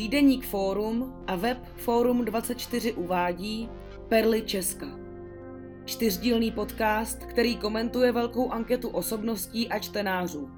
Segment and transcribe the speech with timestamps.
[0.00, 3.68] Týdeník Fórum a web Fórum24 uvádí
[4.08, 4.86] Perly Česka.
[5.84, 10.50] Čtyřdílný podcast, který komentuje velkou anketu osobností a čtenářů.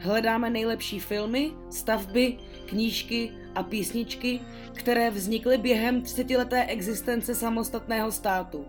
[0.00, 4.40] Hledáme nejlepší filmy, stavby, knížky a písničky,
[4.72, 8.64] které vznikly během 30-leté existence samostatného státu.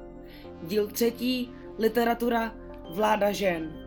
[0.64, 2.56] Díl třetí, literatura,
[2.96, 3.83] vláda žen.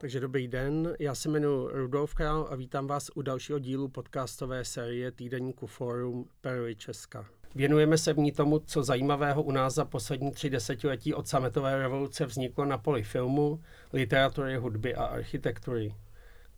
[0.00, 4.64] Takže dobrý den, já se jmenuji Rudolf Král a vítám vás u dalšího dílu podcastové
[4.64, 7.26] série týdeníku Forum Perry Česka.
[7.54, 11.78] Věnujeme se v ní tomu, co zajímavého u nás za poslední tři desetiletí od sametové
[11.78, 13.60] revoluce vzniklo na poli filmu,
[13.92, 15.94] literatury, hudby a architektury.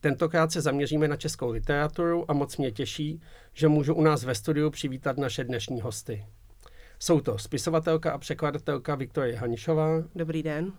[0.00, 3.20] Tentokrát se zaměříme na českou literaturu a moc mě těší,
[3.52, 6.26] že můžu u nás ve studiu přivítat naše dnešní hosty.
[6.98, 10.02] Jsou to spisovatelka a překladatelka Viktorie Hanišová.
[10.14, 10.72] Dobrý den.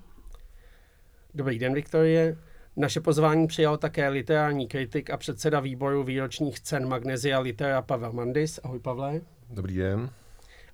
[1.34, 2.38] Dobrý den, Viktorie.
[2.76, 8.60] Naše pozvání přijal také literární kritik a předseda výboru výročních cen Magnesia Litera Pavel Mandis.
[8.64, 9.22] Ahoj Pavle.
[9.50, 10.10] Dobrý den.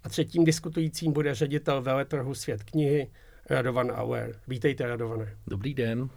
[0.04, 3.10] A třetím diskutujícím bude ředitel veletrhu Svět knihy
[3.50, 4.36] Radovan Auer.
[4.48, 5.36] Vítejte, Radované.
[5.48, 6.10] Dobrý den.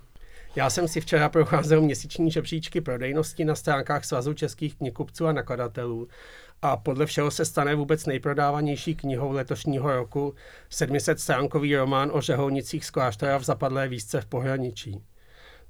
[0.56, 6.08] Já jsem si včera procházel měsíční žebříčky prodejnosti na stránkách Svazu českých knihkupců a nakladatelů
[6.62, 10.34] a podle všeho se stane vůbec nejprodávanější knihou letošního roku
[10.70, 15.02] 700 stránkový román o řeholnicích z kláštera v zapadlé výzce v pohraničí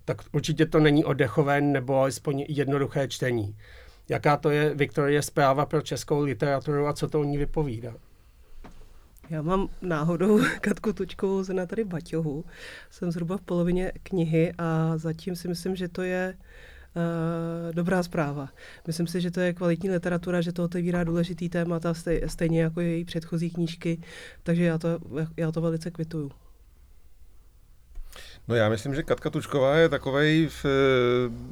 [0.04, 3.56] tak určitě to není oddechové nebo alespoň jednoduché čtení.
[4.08, 7.94] Jaká to je, Viktorie, zpráva pro českou literaturu a co to o ní vypovídá?
[9.30, 12.44] Já mám náhodou Katku Tučkovou z tady Baťohu.
[12.90, 18.48] Jsem zhruba v polovině knihy a zatím si myslím, že to je uh, dobrá zpráva.
[18.86, 22.80] Myslím si, že to je kvalitní literatura, že to otevírá důležitý témata, stej, stejně jako
[22.80, 24.02] její předchozí knížky,
[24.42, 24.98] takže já to,
[25.36, 26.30] já to velice kvituju.
[28.48, 30.48] No já myslím, že Katka Tučková je takový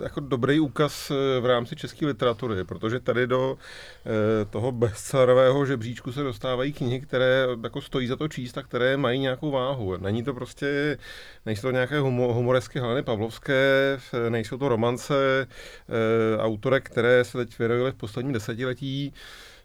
[0.02, 3.58] jako dobrý úkaz eh, v rámci české literatury, protože tady do
[4.06, 8.96] eh, toho bestsellerového žebříčku se dostávají knihy, které jako stojí za to číst a které
[8.96, 9.96] mají nějakou váhu.
[9.96, 10.98] Není to prostě,
[11.46, 13.98] nejsou to nějaké humoresky Heleny Pavlovské,
[14.28, 19.14] nejsou to romance eh, autorek, které se teď vyrojily v posledním desetiletí.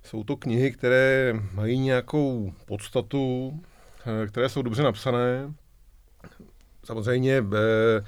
[0.03, 3.53] Jsou to knihy, které mají nějakou podstatu,
[4.27, 5.53] které jsou dobře napsané,
[6.85, 8.03] samozřejmě eh,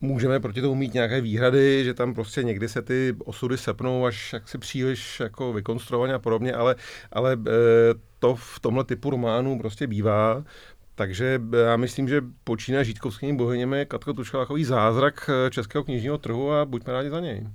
[0.00, 4.32] můžeme proti tomu mít nějaké výhrady, že tam prostě někdy se ty osudy sepnou až
[4.32, 6.76] jak si příliš jako vykonstruovaně a podobně, ale,
[7.12, 7.50] ale eh,
[8.18, 10.44] to v tomhle typu románů prostě bývá.
[10.94, 16.52] Takže eh, já myslím, že počíná žítkovskými bohyněmi Katka Tuška takový zázrak českého knižního trhu
[16.52, 17.46] a buďme rádi za něj.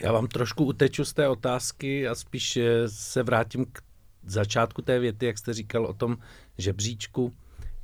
[0.00, 3.82] Já vám trošku uteču z té otázky a spíš se vrátím k
[4.26, 6.16] začátku té věty, jak jste říkal o tom
[6.58, 7.32] žebříčku.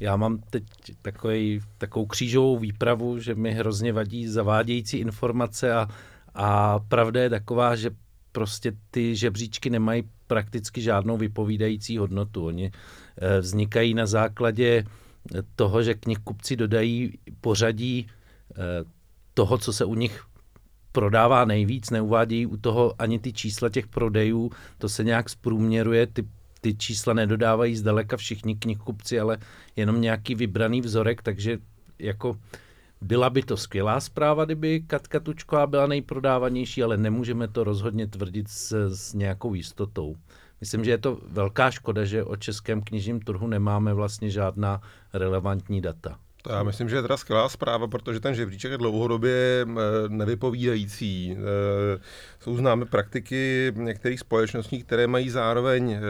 [0.02, 0.64] Já mám teď
[1.02, 5.88] takový, takovou křížovou výpravu, že mi hrozně vadí zavádějící informace a,
[6.34, 7.90] a pravda je taková, že
[8.32, 12.46] prostě ty žebříčky nemají prakticky žádnou vypovídající hodnotu.
[12.46, 14.84] Oni eh, vznikají na základě
[15.56, 18.58] toho, že knihkupci dodají pořadí eh,
[19.34, 20.24] toho, co se u nich
[20.92, 26.28] prodává nejvíc, neuvádějí u toho ani ty čísla těch prodejů, to se nějak zprůměruje, ty
[26.62, 29.38] ty čísla nedodávají zdaleka všichni knihkupci, ale
[29.76, 31.58] jenom nějaký vybraný vzorek, takže
[31.98, 32.36] jako
[33.00, 38.48] byla by to skvělá zpráva, kdyby Katka Tučková byla nejprodávanější, ale nemůžeme to rozhodně tvrdit
[38.48, 40.16] s, s nějakou jistotou.
[40.60, 44.80] Myslím, že je to velká škoda, že o českém knižním trhu nemáme vlastně žádná
[45.12, 46.18] relevantní data.
[46.42, 49.74] To já myslím, že je teda skvělá zpráva, protože ten žebříček je dlouhodobě eh,
[50.08, 51.36] nevypovídající.
[51.36, 52.00] Eh,
[52.40, 56.00] jsou známy praktiky některých společností, které mají zároveň eh,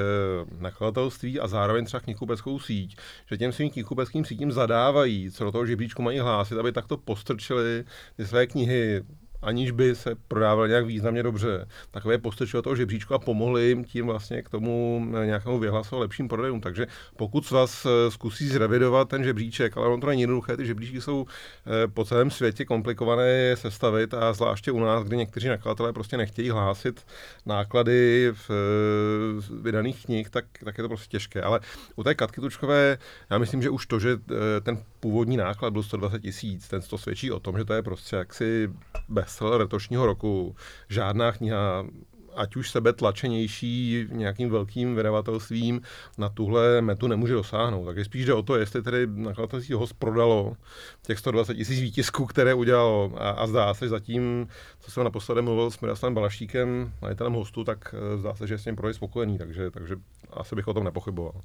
[0.59, 5.66] nakladatelství a zároveň třeba knihkupeckou síť, že těm svým knihkupeckým sítím zadávají, co do toho
[5.66, 7.84] žebříčku mají hlásit, aby takto postrčili
[8.16, 9.03] ty své knihy
[9.43, 11.69] aniž by se prodávali nějak významně dobře.
[11.91, 16.61] Takové postačilo toho žebříčku a pomohli jim tím vlastně k tomu nějakému vyhlasu lepším prodejům.
[16.61, 16.87] Takže
[17.17, 21.27] pokud vás eh, zkusí zrevidovat ten žebříček, ale on to není jednoduché, ty žebříčky jsou
[21.27, 26.50] eh, po celém světě komplikované sestavit a zvláště u nás, kdy někteří nakladatelé prostě nechtějí
[26.50, 27.06] hlásit
[27.47, 31.43] náklady v eh, vydaných knih, tak, tak je to prostě těžké.
[31.43, 31.61] Ale
[31.97, 32.99] u té Katky Tučkové,
[33.31, 34.17] já myslím, že už to, že
[34.62, 38.17] ten původní náklad byl 120 tisíc, ten to svědčí o tom, že to je prostě
[38.17, 38.69] jaksi
[39.08, 40.56] bestseller letošního roku.
[40.88, 41.84] Žádná kniha
[42.37, 45.81] ať už sebe tlačenější nějakým velkým vydavatelstvím
[46.19, 47.87] na tuhle metu nemůže dosáhnout.
[47.87, 50.56] Takže spíš jde o to, jestli tedy nakladatelství host prodalo
[51.02, 53.12] těch 120 tisíc výtisků, které udělalo.
[53.16, 54.49] A, a zdá se, že zatím,
[54.81, 58.58] co jsem naposledy mluvil s Miroslavem Balaštíkem, majitelem hostu, tak eh, zdá se, že je
[58.58, 59.96] s ním prodej spokojený, takže, takže
[60.31, 61.43] asi bych o tom nepochyboval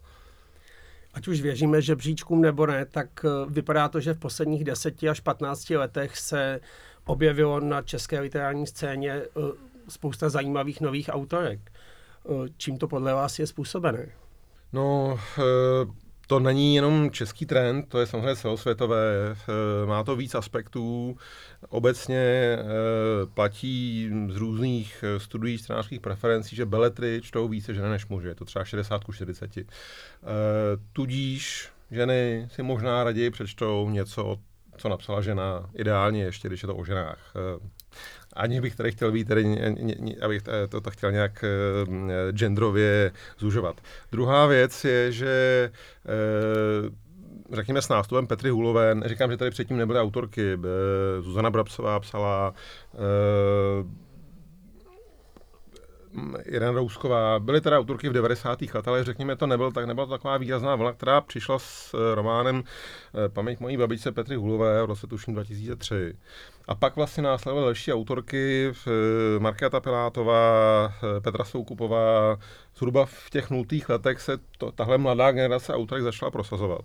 [1.13, 5.19] ať už věříme žebříčkům nebo ne, tak eh, vypadá to, že v posledních 10 až
[5.19, 6.59] 15 letech se
[7.07, 9.27] objevilo na české literární scéně eh,
[9.89, 11.59] spousta zajímavých nových autorek.
[11.71, 14.07] Eh, čím to podle vás je způsobené?
[14.73, 15.41] No, eh,
[16.27, 19.35] to není jenom český trend, to je samozřejmě celosvětové,
[19.85, 21.17] má to víc aspektů.
[21.69, 22.57] Obecně
[23.33, 28.45] platí z různých studií čtenářských preferencí, že beletry čtou více ženy než muži, je to
[28.45, 29.51] třeba 60 ku 40.
[30.93, 34.37] Tudíž ženy si možná raději přečtou něco,
[34.77, 37.33] co napsala žena, ideálně ještě, když je to o ženách.
[37.35, 37.67] Eh,
[38.33, 39.57] ani bych tady chtěl být, tady,
[40.21, 43.81] abych to, to chtěl nějak eh, genderově zužovat.
[44.11, 45.71] Druhá věc je, že
[46.05, 50.59] eh, řekněme s nástupem Petry Hulové, říkám, že tady předtím nebyly autorky,
[51.19, 52.53] Zuzana Brabsová psala,
[56.45, 58.61] Irena Rousková, byly teda autorky v 90.
[58.61, 62.15] letech, ale řekněme, to nebyl, tak nebyla to taková výrazná vlna, která přišla s eh,
[62.15, 62.63] románem
[63.25, 66.13] eh, Paměť mojí babičce Petry Hulové v roce tuším 2003.
[66.67, 72.37] A pak vlastně následovaly další autorky, eh, Markéta Pilátová, Petra Soukupová.
[72.75, 76.81] Zhruba v těch nultých letech se to, tahle mladá generace autorek začala prosazovat.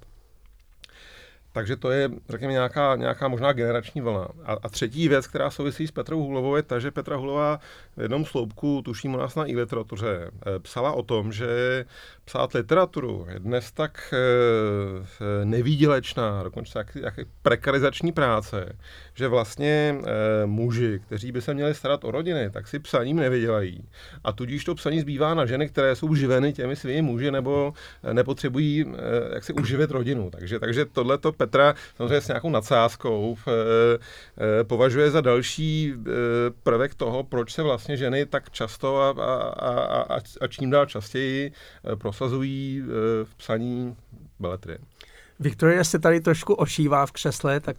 [1.53, 4.29] Takže to je, řekněme, nějaká, nějaká možná generační vlna.
[4.45, 7.61] A, a třetí věc, která souvisí s Petrou Hulovou, je ta, že Petra Hulová
[7.97, 11.85] v jednom sloupku, tuším u nás na e-literatuře, eh, psala o tom, že
[12.25, 18.77] psát literaturu je dnes tak e, nevýdělečná, dokonce jak, jak prekarizační práce,
[19.15, 23.89] že vlastně e, muži, kteří by se měli starat o rodiny, tak si psaním nevydělají.
[24.25, 27.75] A tudíž to psaní zbývá na ženy, které jsou živeny těmi svými muži nebo
[28.13, 30.31] nepotřebují e, jak si uživit rodinu.
[30.31, 33.51] Takže, takže tohle to Petra samozřejmě s nějakou nadsázkou e,
[34.61, 36.11] e, považuje za další e,
[36.63, 40.87] prvek toho, proč se vlastně ženy tak často a, a, a, a, a čím dál
[40.87, 41.53] častěji
[41.99, 42.83] prosazují
[43.25, 43.97] v psaní
[44.41, 44.79] beletry.
[45.41, 47.77] Viktoria se tady trošku ošívá v křesle, tak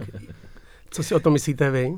[0.93, 1.93] co si o tom myslíte vy?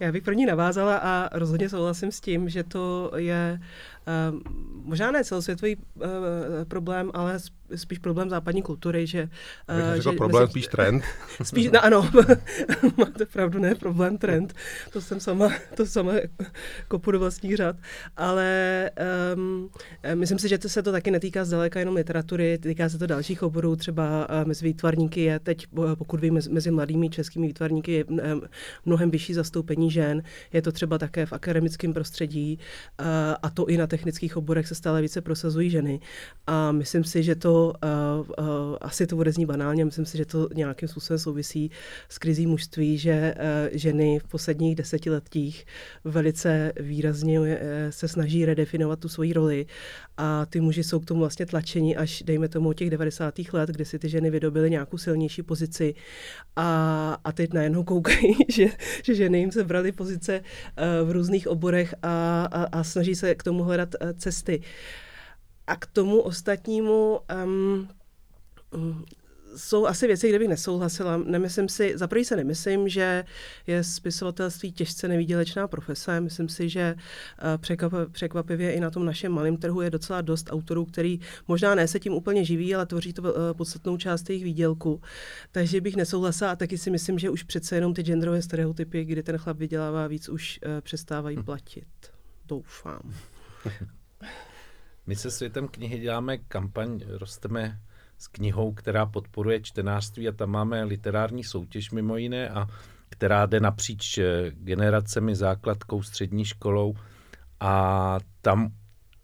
[0.00, 4.40] Já bych pro ní navázala a rozhodně souhlasím s tím, že to je uh,
[4.84, 6.02] možná ne celosvětový uh,
[6.68, 7.38] problém, ale
[7.76, 9.28] spíš problém západní kultury, že...
[9.94, 11.04] Uh, že problém, mezi, spíš trend.
[11.42, 12.10] spíš, no ano,
[12.96, 14.54] máte pravdu, ne problém, trend.
[14.92, 16.12] To jsem sama, to sama
[16.88, 17.76] kopu do vlastních řad.
[18.16, 18.90] Ale
[19.34, 19.70] um,
[20.14, 23.42] myslím si, že to se to taky netýká zdaleka jenom literatury, týká se to dalších
[23.42, 28.04] oborů, třeba uh, mezi výtvarníky je teď, pokud vím, mezi, mladými českými výtvarníky je
[28.84, 30.22] mnohem vyšší zastoupení žen.
[30.52, 32.58] Je to třeba také v akademickém prostředí
[33.00, 33.06] uh,
[33.42, 36.00] a to i na technických oborech se stále více prosazují ženy.
[36.46, 40.24] A myslím si, že to uh, uh, asi to bude znít banálně, myslím si, že
[40.24, 41.70] to nějakým způsobem souvisí
[42.08, 43.42] s krizí mužství, že uh,
[43.72, 45.66] ženy v posledních desetiletích
[46.04, 47.46] velice výrazně uh,
[47.90, 49.66] se snaží redefinovat tu svoji roli
[50.16, 53.34] a ty muži jsou k tomu vlastně tlačeni až, dejme tomu, od těch 90.
[53.52, 55.94] let, kdy si ty ženy vydobily nějakou silnější pozici
[56.56, 58.66] a, a teď najednou koukají, že,
[59.04, 63.34] že ženy jim se brali pozice uh, v různých oborech a, a, a snaží se
[63.34, 64.58] k tomu hledat uh, cesty.
[64.58, 64.64] Uh,
[65.70, 67.88] a k tomu ostatnímu um,
[69.56, 71.16] jsou asi věci, kde bych nesouhlasila.
[71.16, 73.24] Nemyslím si, za prvý se nemyslím, že
[73.66, 76.20] je spisovatelství těžce nevýdělečná profese.
[76.20, 80.84] Myslím si, že uh, překvapivě i na tom našem malém trhu je docela dost autorů,
[80.84, 85.00] který možná ne se tím úplně živí, ale tvoří to uh, podstatnou část jejich výdělku.
[85.52, 89.22] Takže bych nesouhlasila a taky si myslím, že už přece jenom ty genderové stereotypy, kdy
[89.22, 91.42] ten chlap vydělává víc, už uh, přestávají hm.
[91.42, 91.86] platit.
[92.46, 93.14] Doufám.
[95.10, 97.80] My se světem knihy děláme kampaň, rosteme
[98.18, 102.66] s knihou, která podporuje čtenářství a tam máme literární soutěž mimo jiné a
[103.08, 106.94] která jde napříč eh, generacemi, základkou, střední školou
[107.60, 108.72] a tam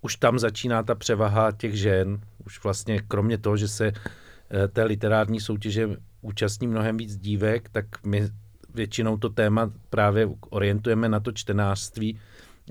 [0.01, 2.21] už tam začíná ta převaha těch žen.
[2.47, 5.89] Už vlastně kromě toho, že se eh, té literární soutěže
[6.21, 8.29] účastní mnohem víc dívek, tak my
[8.75, 12.19] většinou to téma právě orientujeme na to čtenářství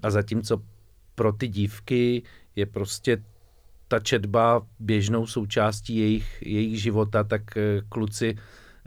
[0.04, 0.62] a zatímco
[1.16, 2.24] pro ty dívky
[2.56, 3.18] je prostě
[3.88, 8.36] ta četba běžnou součástí jejich, jejich života, tak eh, kluci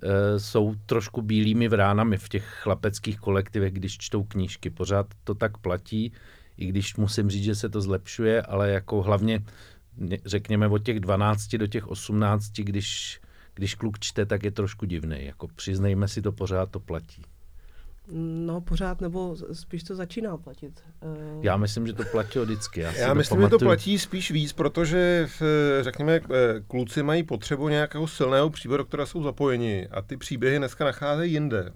[0.02, 4.70] e, jsou trošku bílými vránami v těch chlapeckých kolektivech, když čtou knížky.
[4.70, 6.12] Pořád to tak platí,
[6.56, 9.42] i když musím říct, že se to zlepšuje, ale jako hlavně
[10.25, 13.20] řekněme od těch 12 do těch 18, když,
[13.54, 15.25] když kluk čte, tak je trošku divný.
[15.25, 17.22] Jako přiznejme si to, pořád to platí.
[18.12, 20.80] No, pořád, nebo spíš to začíná platit.
[21.02, 21.44] Uh...
[21.44, 22.80] Já myslím, že to platilo vždycky.
[22.80, 25.28] Já, Já myslím, že to platí spíš víc, protože,
[25.80, 26.20] řekněme, eh,
[26.68, 31.72] kluci mají potřebu nějakého silného příběhu, které jsou zapojeni a ty příběhy dneska nacházejí jinde.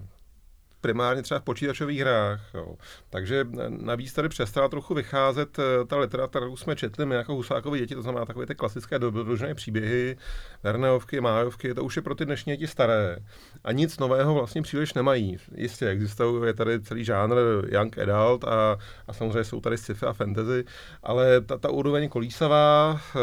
[0.83, 2.41] Primárně třeba v počítačových hrách.
[2.53, 2.75] Jo.
[3.09, 7.79] Takže navíc tady přestala trochu vycházet eh, ta literatura, kterou jsme četli my jako Husákovi
[7.79, 10.17] děti, to znamená takové ty klasické dobrodružné příběhy,
[10.63, 13.17] Verneovky, Májovky, to už je pro ty dnešní děti staré.
[13.63, 15.37] A nic nového vlastně příliš nemají.
[15.55, 17.35] Jistě, existuje tady celý žánr
[17.69, 20.65] young adult a, a samozřejmě jsou tady sci-fi a fantasy,
[21.03, 23.19] ale ta, ta úroveň kolísavá, e,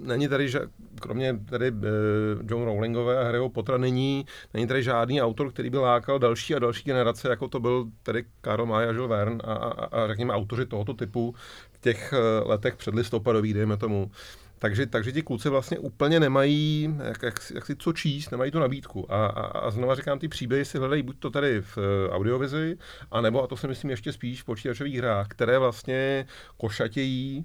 [0.00, 0.60] není tady, že
[1.04, 1.78] kromě tady uh,
[2.50, 6.58] John Rowlingové a Harryho Pottera není, není tady žádný autor, který by lákal další a
[6.58, 10.34] další generace, jako to byl tady Karl May a Jules Verne a, a, a řekněme
[10.34, 11.34] autoři tohoto typu
[11.72, 14.10] v těch uh, letech předlistopadových, dejme tomu.
[14.58, 18.58] Takže, takže ti kluci vlastně úplně nemají, jak, jak, jak si co číst, nemají tu
[18.58, 19.12] nabídku.
[19.12, 21.84] A, a, a znova říkám, ty příběhy si hledají buď to tady v uh,
[22.14, 22.76] audiovizi,
[23.10, 27.44] anebo, a to si myslím ještě spíš v počítačových hrách, které vlastně košatějí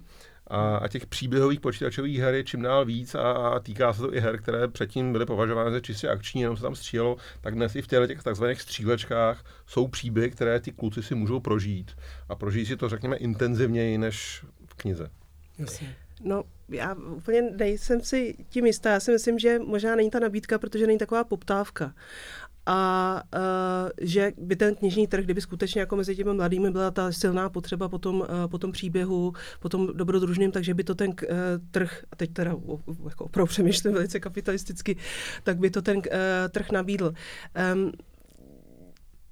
[0.49, 4.15] a, a těch příběhových počítačových her je čím dál víc a, a týká se to
[4.15, 7.75] i her, které předtím byly považovány za čistě akční, jenom se tam střílelo, tak dnes
[7.75, 11.91] i v těchto těch takzvaných střílečkách jsou příběhy, které ty kluci si můžou prožít.
[12.29, 15.09] A prožijí si to, řekněme, intenzivněji než v knize.
[15.57, 15.95] Jasně.
[16.23, 18.89] No, já úplně nejsem si tím jistá.
[18.89, 21.93] Já si myslím, že možná není ta nabídka, protože není taková poptávka
[22.69, 27.11] a uh, že by ten knižní trh, kdyby skutečně jako mezi těmi mladými byla ta
[27.11, 31.09] silná potřeba po tom, uh, po tom příběhu, po tom dobrodružným, takže by to ten
[31.09, 31.15] uh,
[31.71, 32.55] trh, a teď teda
[33.09, 34.95] jako opravdu přemýšlím velice kapitalisticky,
[35.43, 36.03] tak by to ten uh,
[36.51, 37.13] trh nabídl.
[37.73, 37.91] Um,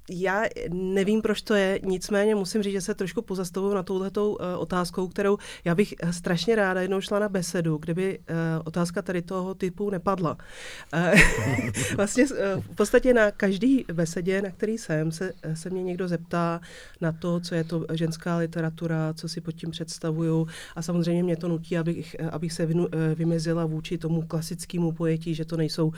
[0.10, 4.38] já nevím, proč to je, nicméně musím říct, že se trošku pozastavuju na touhletou uh,
[4.58, 8.36] otázkou, kterou já bych strašně ráda jednou šla na besedu, kdyby uh,
[8.66, 10.38] otázka tady toho typu nepadla.
[11.96, 12.26] Vlastně
[12.60, 16.62] v podstatě na každý besedě, na který jsem, se, se mě někdo zeptá
[17.02, 21.38] na to, co je to ženská literatura, co si pod tím představuju a samozřejmě mě
[21.38, 22.68] to nutí, abych, abych se
[23.16, 25.92] vymezila vůči tomu klasickému pojetí, že to nejsou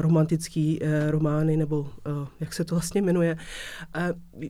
[0.00, 0.80] romantický
[1.10, 1.90] romány nebo
[2.40, 3.36] jak se to vlastně jmenuje, je.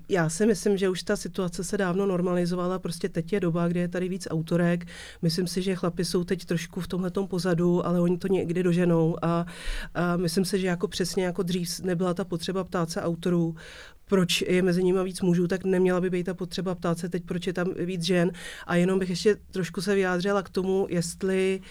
[0.08, 3.80] Já si myslím, že už ta situace se dávno normalizovala, prostě teď je doba, kdy
[3.80, 4.87] je tady víc autorek.
[5.23, 9.16] Myslím si, že chlapi jsou teď trošku v tomhle pozadu, ale oni to někdy doženou
[9.23, 9.47] a,
[9.94, 13.56] a myslím si, že jako přesně jako dřív nebyla ta potřeba ptát se autorů,
[14.04, 17.25] proč je mezi nimi víc mužů, tak neměla by být ta potřeba ptát se teď,
[17.25, 18.30] proč je tam víc žen.
[18.66, 21.66] A jenom bych ještě trošku se vyjádřila k tomu, jestli uh,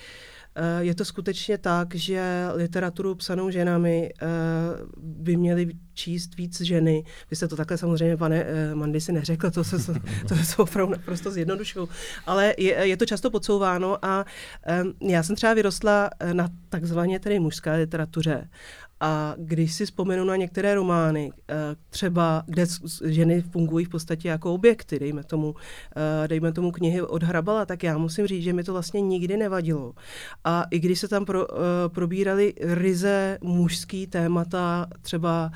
[0.80, 4.26] je to skutečně tak, že literaturu psanou ženami eh,
[4.98, 7.04] by měly číst víc ženy.
[7.30, 9.78] Vy jste to takhle samozřejmě, pane eh, Mandy, si neřekl, to se,
[10.28, 11.90] to se opravdu naprosto zjednodušuju.
[12.26, 14.26] Ale je, je to často podsouváno a
[15.02, 18.50] já jsem třeba vyrostla na takzvaně tedy mužské literatuře
[19.00, 21.54] a když si vzpomenu na některé romány, eh,
[21.90, 22.66] třeba kde
[23.06, 25.56] ženy fungují v podstatě jako objekty, dejme tomu,
[25.96, 29.38] eh, dejme tomu knihy od Hrabala, tak já musím říct, že mi to vlastně nikdy
[29.38, 29.94] nevadilo.
[30.44, 35.52] A i když se tam pro, eh, probírali ryze mužský témata, třeba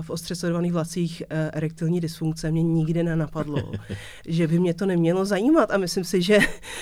[0.00, 3.72] v ostře sledovaných vlacích erektilní dysfunkce mě nikdy nenapadlo,
[4.28, 6.38] že by mě to nemělo zajímat a myslím si, že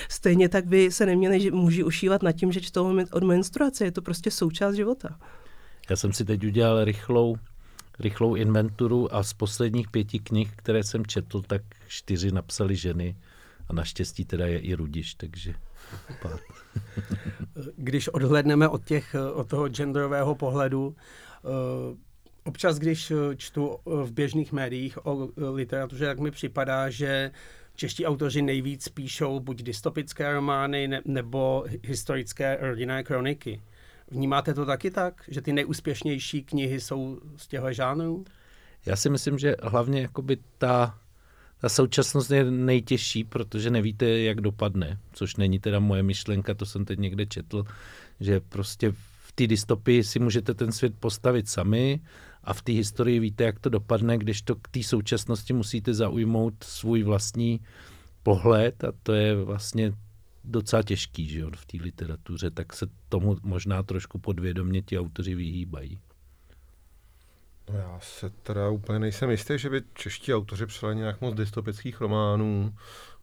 [0.09, 3.85] stejně tak by se neměli muži ušívat nad tím, že čtou od menstruace.
[3.85, 5.19] Je to prostě součást života.
[5.91, 7.37] Já jsem si teď udělal rychlou,
[7.99, 13.17] rychlou inventuru a z posledních pěti knih, které jsem četl, tak čtyři napsali ženy
[13.69, 15.55] a naštěstí teda je i Rudiš, takže
[16.23, 16.39] pár.
[17.77, 22.08] Když odhledneme od, těch, od toho genderového pohledu, eh,
[22.49, 27.31] občas, když čtu v běžných médiích o literatuře, tak mi připadá, že
[27.75, 33.62] čeští autoři nejvíc píšou buď dystopické romány ne, nebo historické rodinné kroniky.
[34.11, 38.25] Vnímáte to taky tak, že ty nejúspěšnější knihy jsou z těchto žánrů?
[38.87, 40.99] Já si myslím, že hlavně jakoby ta,
[41.61, 46.85] ta současnost je nejtěžší, protože nevíte, jak dopadne, což není teda moje myšlenka, to jsem
[46.85, 47.64] teď někde četl,
[48.21, 48.93] že prostě
[49.38, 52.00] té dystopii si můžete ten svět postavit sami
[52.45, 56.54] a v té historii víte, jak to dopadne, když to k té současnosti musíte zaujmout
[56.64, 57.61] svůj vlastní
[58.23, 59.92] pohled a to je vlastně
[60.45, 65.35] docela těžký že jo, v té literatuře, tak se tomu možná trošku podvědomě ti autoři
[65.35, 65.99] vyhýbají.
[67.73, 72.00] No já se teda úplně nejsem jistý, že by čeští autoři psali nějak moc dystopických
[72.00, 72.75] románů.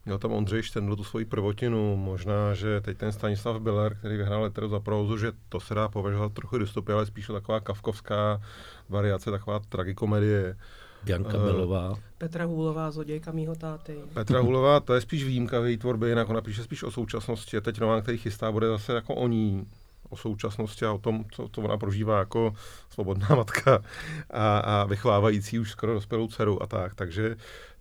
[0.06, 4.44] Měl tam Ondřej Štendl tu svoji prvotinu, možná, že teď ten Stanislav Biller, který vyhrál
[4.44, 8.40] literu za prózu, že to se dá považovat trochu dystopie, ale spíš taková kavkovská
[8.88, 10.56] variace, taková tragikomedie.
[11.04, 11.94] Bianka Belová.
[12.18, 13.98] Petra Hůlová, zlodějka mýho táty.
[14.14, 17.56] Petra Hůlová, to je spíš výjimka v její tvorbě, jinak ona píše spíš o současnosti.
[17.56, 19.66] A teď román, který chystá, bude zase jako o ní,
[20.10, 22.54] o současnosti a o tom, co, co ona prožívá jako
[22.90, 23.82] svobodná matka
[24.30, 26.94] a, a vychovávající už skoro dospělou dceru a tak.
[26.94, 27.36] Takže,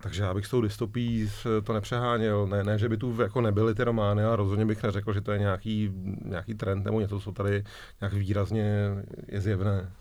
[0.05, 1.31] takže já bych s tou dystopí
[1.63, 2.47] to nepřeháněl.
[2.47, 5.31] Ne, ne, že by tu jako nebyly ty romány, ale rozhodně bych neřekl, že to
[5.31, 5.91] je nějaký,
[6.25, 7.63] nějaký trend nebo něco, co tady
[8.01, 8.89] nějak výrazně
[9.27, 9.91] je zjevné.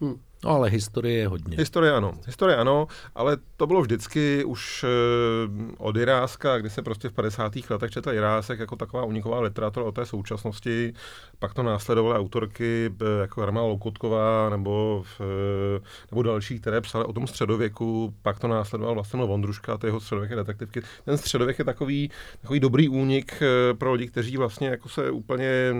[0.00, 0.14] Hmm.
[0.44, 1.56] No ale historie je hodně.
[1.56, 7.08] Historie ano, historie ano, ale to bylo vždycky už uh, od Jiráska, kdy se prostě
[7.08, 7.52] v 50.
[7.70, 10.92] letech četl Jirásek jako taková uniková literatura o té současnosti,
[11.38, 17.04] pak to následovaly autorky eh, jako Jarmila Loukotková nebo, v, eh, nebo další, které psaly
[17.04, 20.82] o tom středověku, pak to následoval vlastně Vondruška, ty jeho středověké detektivky.
[21.04, 23.42] Ten středověk je takový, takový dobrý únik
[23.78, 25.74] pro lidi, kteří vlastně jako se úplně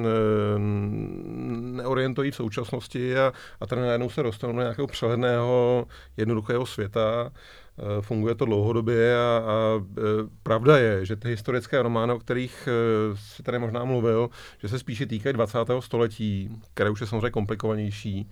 [1.59, 5.87] neorientují v současnosti a, a ten najednou se dostanou do nějakého přehledného,
[6.17, 7.33] jednoduchého světa.
[7.79, 10.01] Eh, funguje to dlouhodobě a, a eh,
[10.43, 14.79] pravda je, že ty historické romány, o kterých eh, si tady možná mluvil, že se
[14.79, 15.59] spíše týkají 20.
[15.81, 18.29] století, které už je samozřejmě komplikovanější.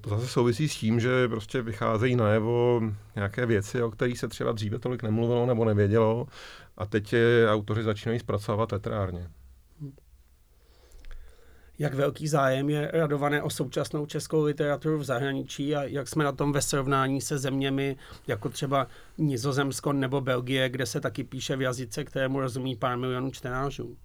[0.00, 2.80] To zase souvisí s tím, že prostě vycházejí najevo
[3.14, 6.26] nějaké věci, o kterých se třeba dříve tolik nemluvilo nebo nevědělo
[6.78, 9.28] a teď je autoři začínají zpracovat literárně.
[11.78, 16.32] Jak velký zájem je radované o současnou českou literaturu v zahraničí a jak jsme na
[16.32, 18.86] tom ve srovnání se zeměmi jako třeba
[19.18, 23.96] Nizozemsko nebo Belgie, kde se taky píše v jazyce, kterému rozumí pár milionů čtenářů?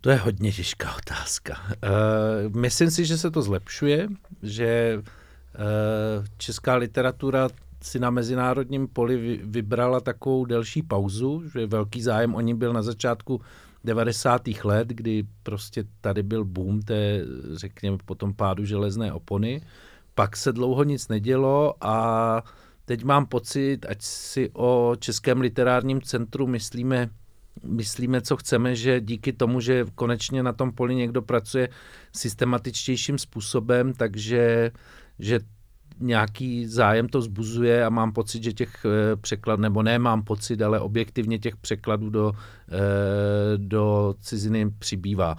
[0.00, 1.60] To je hodně těžká otázka.
[1.68, 4.08] Uh, myslím si, že se to zlepšuje,
[4.42, 7.48] že uh, česká literatura
[7.82, 12.82] si na mezinárodním poli vybrala takovou delší pauzu, že velký zájem o ní byl na
[12.82, 13.40] začátku
[13.84, 14.42] 90.
[14.64, 19.62] let, kdy prostě tady byl boom té, řekněme, potom pádu železné opony.
[20.14, 22.44] Pak se dlouho nic nedělo a
[22.84, 27.10] teď mám pocit, ať si o Českém literárním centru myslíme,
[27.64, 31.68] myslíme, co chceme, že díky tomu, že konečně na tom poli někdo pracuje
[32.16, 34.70] systematičtějším způsobem, takže
[35.18, 35.40] že
[36.00, 40.62] nějaký zájem to zbuzuje a mám pocit, že těch eh, překladů, nebo ne mám pocit,
[40.62, 42.32] ale objektivně těch překladů do,
[42.68, 42.78] eh,
[43.56, 45.36] do ciziny přibývá.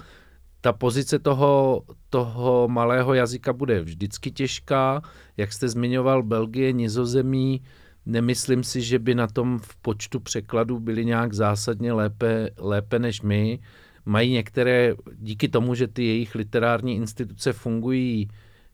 [0.61, 5.01] Ta pozice toho, toho malého jazyka bude vždycky těžká.
[5.37, 7.61] Jak jste zmiňoval, Belgie, Nizozemí,
[8.05, 13.21] nemyslím si, že by na tom v počtu překladů byli nějak zásadně lépe, lépe než
[13.21, 13.59] my.
[14.05, 18.29] Mají některé, díky tomu, že ty jejich literární instituce fungují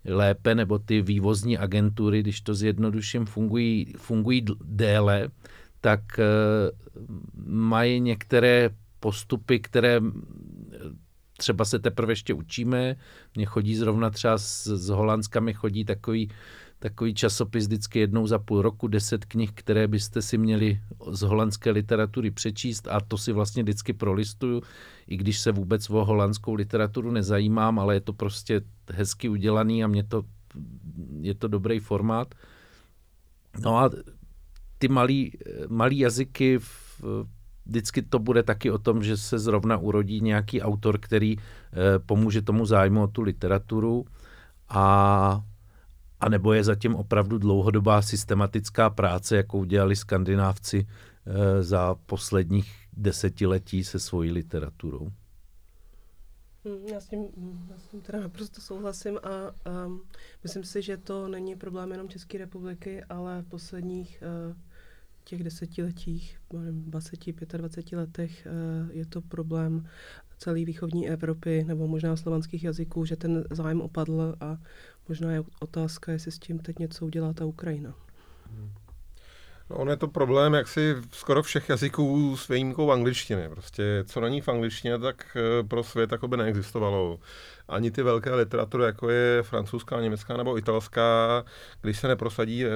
[0.07, 5.29] lépe, nebo ty vývozní agentury, když to zjednoduším, fungují, fungují déle,
[5.81, 7.05] tak uh,
[7.45, 10.01] mají některé postupy, které
[11.38, 12.95] třeba se teprve ještě učíme.
[13.36, 16.32] Mně chodí zrovna třeba z, z Holandska mi chodí takový
[16.79, 21.71] takový časopis vždycky jednou za půl roku, deset knih, které byste si měli z holandské
[21.71, 24.61] literatury přečíst a to si vlastně vždycky prolistuju,
[25.07, 28.61] i když se vůbec o holandskou literaturu nezajímám, ale je to prostě
[28.91, 30.23] hezky udělaný a mě to,
[31.21, 32.35] je to dobrý formát.
[33.59, 33.89] No a
[34.77, 35.31] ty malý,
[35.67, 37.01] malý jazyky v,
[37.65, 42.41] vždycky to bude taky o tom, že se zrovna urodí nějaký autor, který eh, pomůže
[42.41, 44.05] tomu zájmu o tu literaturu
[44.69, 45.41] a
[46.19, 50.88] a nebo je zatím opravdu dlouhodobá systematická práce, jakou dělali skandinávci
[51.25, 55.12] e, za posledních desetiletí se svojí literaturou.
[56.65, 57.27] Hmm, já s tím,
[57.69, 59.53] já s tím teda naprosto souhlasím a
[59.86, 60.01] um,
[60.43, 64.56] myslím si, že to není problém jenom České republiky, ale v posledních uh,
[65.27, 66.37] těch desetiletích,
[66.71, 67.19] 20,
[67.57, 69.87] 25 letech uh, je to problém
[70.37, 74.57] celé východní Evropy nebo možná slovanských jazyků, že ten zájem opadl a
[75.07, 77.95] možná je otázka, jestli s tím teď něco udělá ta Ukrajina.
[79.69, 83.49] No, on je to problém jaksi skoro všech jazyků s výjimkou angličtiny.
[83.49, 87.19] Prostě co není v angličtině, tak eh, pro svět by neexistovalo
[87.69, 91.43] ani ty velké literatury, jako je francouzská, německá nebo italská,
[91.82, 92.69] když se neprosadí eh,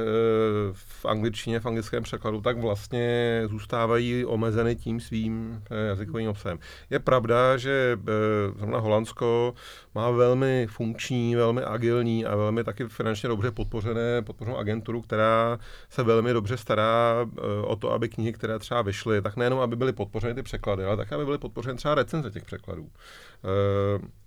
[0.73, 6.59] v angličtině, v anglickém překladu, tak vlastně zůstávají omezeny tím svým eh, jazykovým obsahem.
[6.89, 8.11] Je pravda, že eh,
[8.57, 9.53] zrovna Holandsko
[9.95, 16.03] má velmi funkční, velmi agilní a velmi taky finančně dobře podpořené, podpořenou agenturu, která se
[16.03, 17.27] velmi dobře stará
[17.63, 20.97] o to, aby knihy, které třeba vyšly, tak nejenom, aby byly podpořeny ty překlady, ale
[20.97, 22.89] také, aby byly podpořeny třeba recenze těch překladů.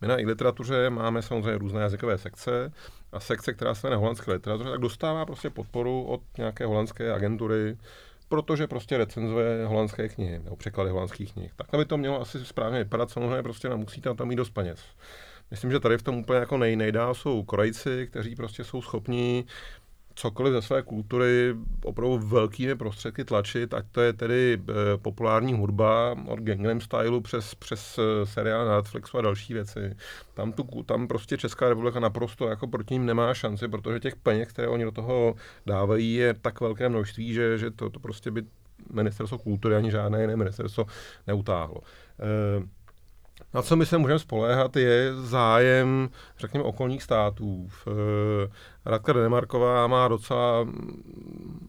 [0.01, 0.17] My na
[0.55, 2.73] literatuře máme samozřejmě různé jazykové sekce
[3.13, 7.77] a sekce, která se jmenuje holandské literatuře, tak dostává prostě podporu od nějaké holandské agentury,
[8.29, 11.53] protože prostě recenzuje holandské knihy nebo překlady holandských knih.
[11.57, 14.81] Tak aby to mělo asi správně vypadat, samozřejmě prostě musí tam, tam mít dost peněz.
[15.51, 19.45] Myslím, že tady v tom úplně jako nej, nejdál jsou Korejci, kteří prostě jsou schopni
[20.15, 26.17] cokoliv ze své kultury opravdu velkými prostředky tlačit, ať to je tedy e, populární hudba
[26.27, 29.97] od Gangnam Stylu přes, přes e, seriál na Netflixu a další věci.
[30.35, 34.49] Tam, tu, tam prostě Česká republika naprosto jako proti ním nemá šanci, protože těch peněz,
[34.49, 35.35] které oni do toho
[35.67, 38.43] dávají, je tak velké množství, že, že to, to prostě by
[38.93, 40.87] ministerstvo kultury ani žádné jiné ministerstvo
[41.27, 41.81] neutáhlo.
[41.81, 42.84] E,
[43.55, 47.69] Na co my se můžeme spoléhat, je zájem, řekněme, okolních států.
[48.85, 50.69] Radka Denemarková má docela,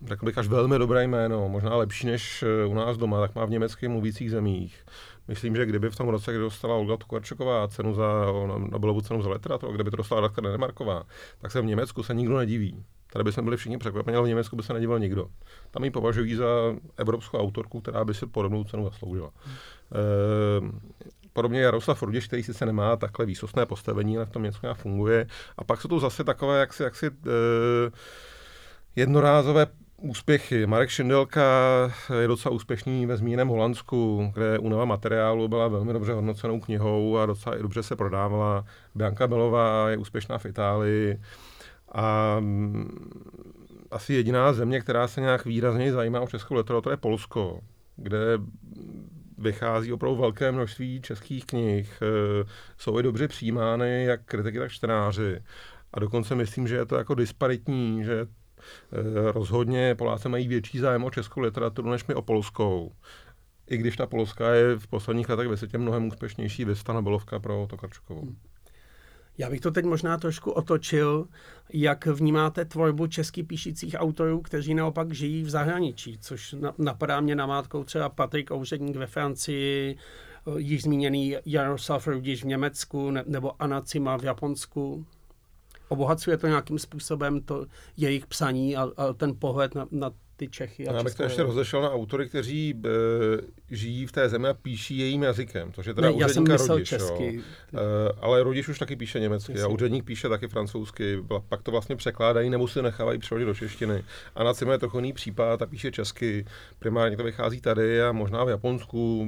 [0.05, 3.49] řekl bych, až velmi dobré jméno, možná lepší než u nás doma, tak má v
[3.49, 4.85] německých mluvících zemích.
[5.27, 8.25] Myslím, že kdyby v tom roce, kdy dostala Olga Tukarčuková cenu za
[8.57, 11.03] Nobelovu cenu za literaturu, kdyby to dostala Radka Denemarková,
[11.41, 12.83] tak se v Německu se nikdo nediví.
[13.13, 15.27] Tady by jsme byli všichni překvapeni, ale v Německu by se nedíval nikdo.
[15.71, 16.45] Tam ji považují za
[16.97, 19.29] evropskou autorku, která by si podobnou cenu zasloužila.
[19.45, 19.55] Hmm.
[20.71, 25.27] E, podobně Jaroslav Rudiš, který sice nemá takhle výsostné postavení, ale v tom něco funguje.
[25.57, 27.11] A pak jsou to zase takové jaksi, jaksi e,
[28.95, 29.67] jednorázové
[30.01, 30.65] úspěchy.
[30.65, 31.43] Marek Šindelka
[32.19, 37.25] je docela úspěšný ve zmíněném Holandsku, kde únava materiálu byla velmi dobře hodnocenou knihou a
[37.25, 38.65] docela i dobře se prodávala.
[38.95, 41.21] Bianca Belová je úspěšná v Itálii.
[41.91, 43.09] A mm,
[43.91, 47.59] asi jediná země, která se nějak výrazně zajímá o českou literaturu, je Polsko,
[47.95, 48.37] kde
[49.37, 52.01] vychází opravdu velké množství českých knih.
[52.01, 52.05] E,
[52.77, 55.43] jsou i dobře přijímány jak kritiky, tak čtenáři.
[55.93, 58.27] A dokonce myslím, že je to jako disparitní, že e,
[59.31, 62.91] rozhodně Poláci mají větší zájem o českou literaturu než my o polskou.
[63.67, 67.67] I když ta polská je v posledních letech ve světě mnohem úspěšnější, vysta Nobelovka pro
[67.69, 68.21] Tokarčukovou.
[68.21, 68.54] Hmm.
[69.37, 71.27] Já bych to teď možná trošku otočil,
[71.73, 77.83] jak vnímáte tvorbu česky píšících autorů, kteří naopak žijí v zahraničí, což napadá mě namátkou
[77.83, 79.97] třeba Patrik Ouředník ve Francii,
[80.57, 85.05] již zmíněný Jaroslav Rudiš v Německu nebo Anna Cima v Japonsku.
[85.87, 87.65] Obohacuje to nějakým způsobem to
[87.97, 90.87] jejich psaní a, a ten pohled na, na ty Čechy.
[90.87, 92.89] A Já bych to ještě rozešel na autory, kteří e,
[93.75, 96.89] žijí v té zemi a píší jejím jazykem, což je teda ne, já jsem Rodiš.
[96.89, 97.35] Česky.
[97.73, 97.79] Jo.
[97.79, 99.63] E, ale Rodiš už taky píše německy Jasně.
[99.63, 101.23] a úředník píše taky francouzsky.
[101.49, 104.03] Pak to vlastně překládají nebo si nechávají přeložit do češtiny.
[104.35, 106.45] A na je trochu jiný případ a píše česky.
[106.79, 109.27] Primárně to vychází tady a možná v Japonsku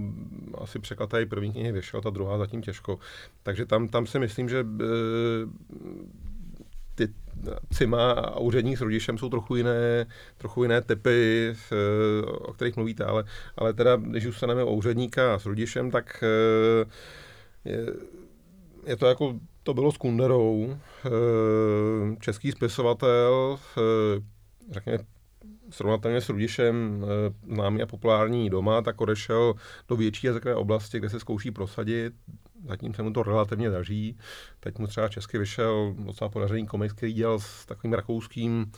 [0.58, 3.00] asi překladají první knihy vyšel, ta druhá zatím těžko.
[3.43, 4.63] Takže tam, tam si myslím, že e,
[7.73, 10.06] Cima a úředník s rodičem jsou trochu jiné,
[10.38, 11.54] trochu jiné typy,
[12.41, 13.23] o kterých mluvíte, ale,
[13.58, 16.86] ale teda, když už se o úředníka s rodičem, tak eh,
[17.65, 17.86] je,
[18.86, 21.10] je to jako to bylo s Kunderou, eh,
[22.19, 24.21] český spisovatel, eh,
[24.71, 24.97] řekněme
[25.69, 27.06] srovnatelně s Rudišem
[27.54, 29.54] známý a populární doma, tak odešel
[29.88, 32.13] do větší jazykové oblasti, kde se zkouší prosadit
[32.65, 34.17] zatím se mu to relativně daří.
[34.60, 38.72] Teď mu třeba česky vyšel docela podařený komiks, který dělal s takovým rakouským,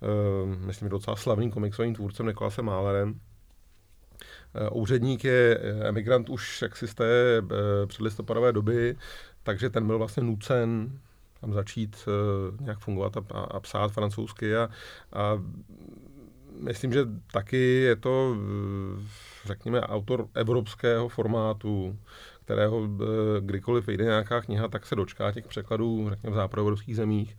[0.00, 3.10] uh, myslím, docela slavným komiksovým tvůrcem Nikolasem Málerem.
[3.10, 7.48] Uh, úředník je emigrant už jaksi z té uh,
[7.86, 8.96] předlistopadové doby,
[9.42, 10.98] takže ten byl vlastně nucen
[11.40, 14.68] tam začít uh, nějak fungovat a, a, a psát francouzsky a,
[15.12, 15.42] a
[16.60, 17.00] myslím, že
[17.32, 18.36] taky je to,
[19.44, 21.98] řekněme, autor evropského formátu,
[22.46, 23.06] kterého eh,
[23.40, 27.36] kdykoliv vyjde nějaká kniha, tak se dočká těch překladů, řekněme, v západoevropských zemích,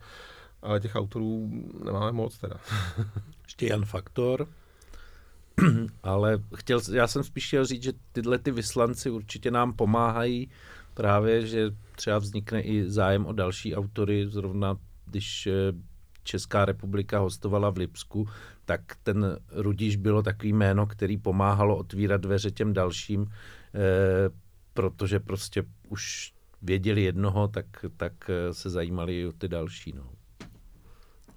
[0.62, 1.50] ale těch autorů
[1.84, 2.56] nemáme moc teda.
[3.44, 4.46] Ještě Jan Faktor,
[6.02, 10.50] ale chtěl, já jsem spíš chtěl říct, že tyhle ty vyslanci určitě nám pomáhají
[10.94, 15.52] právě, že třeba vznikne i zájem o další autory, zrovna když eh,
[16.22, 18.28] Česká republika hostovala v Lipsku,
[18.64, 23.26] tak ten Rudiš bylo takový jméno, který pomáhalo otvírat dveře těm dalším.
[23.74, 24.47] Eh,
[24.78, 29.92] protože prostě už věděli jednoho, tak, tak eh, se zajímali o ty další.
[29.92, 30.10] No.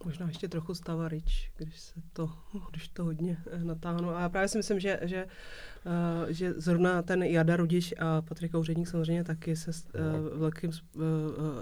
[0.06, 2.32] Možná ještě trochu Stavarič, když se to,
[2.70, 4.10] když to hodně eh, natáhnu.
[4.10, 5.26] A já právě si myslím, že, že,
[5.86, 11.04] uh, že zrovna ten Jada Rudiš a Patrik Ouředník samozřejmě taky se uh, velkým, uh,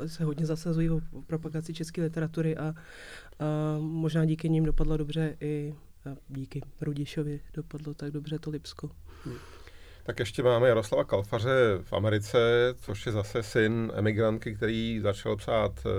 [0.06, 5.76] se hodně zasazují o propagaci české literatury a uh, možná díky nim dopadlo dobře i
[6.30, 8.89] díky Rudišovi dopadlo tak dobře to Lipsko.
[9.24, 9.36] Hmm.
[10.10, 12.39] Tak ještě máme Jaroslava Kalfaře v Americe,
[12.82, 15.91] což je zase syn emigrantky, který začal psát uh,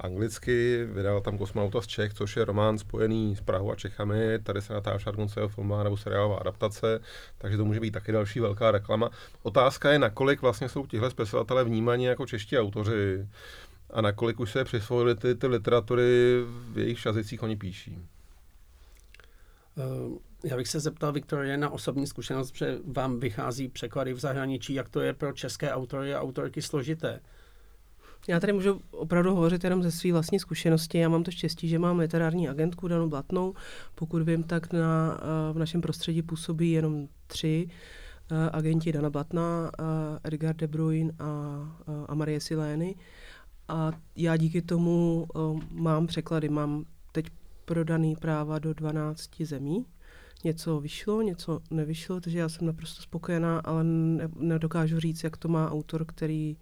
[0.00, 4.62] anglicky, vydal tam Kosmonauta z Čech, což je román spojený s Prahou a Čechami, tady
[4.62, 7.00] se natáčí dokonce filmová nebo seriálová adaptace,
[7.38, 9.10] takže to může být taky další velká reklama.
[9.42, 13.28] Otázka je, nakolik vlastně jsou tihle spisovatelé vnímaní jako čeští autoři
[13.90, 17.98] a nakolik už se přisvojili ty, ty literatury, v jejich jazycích oni píší.
[19.76, 24.74] Uh já bych se zeptal, Viktorie, na osobní zkušenost, že vám vychází překlady v zahraničí,
[24.74, 27.20] jak to je pro české autory a autorky složité.
[28.28, 30.98] Já tady můžu opravdu hovořit jenom ze své vlastní zkušenosti.
[30.98, 33.54] Já mám to štěstí, že mám literární agentku Danu Blatnou.
[33.94, 37.68] Pokud vím, tak na, eh, v našem prostředí působí jenom tři
[38.30, 39.82] eh, agenti Dana Blatna, eh,
[40.24, 41.26] Edgar de Bruyne a,
[42.08, 42.96] a Marie Silény.
[43.68, 45.26] A já díky tomu
[45.70, 46.48] mám překlady.
[46.48, 47.26] Mám teď
[47.64, 49.86] prodaný práva do 12 zemí
[50.46, 55.48] něco vyšlo, něco nevyšlo, takže já jsem naprosto spokojená, ale ne, nedokážu říct, jak to
[55.48, 56.56] má autor, který,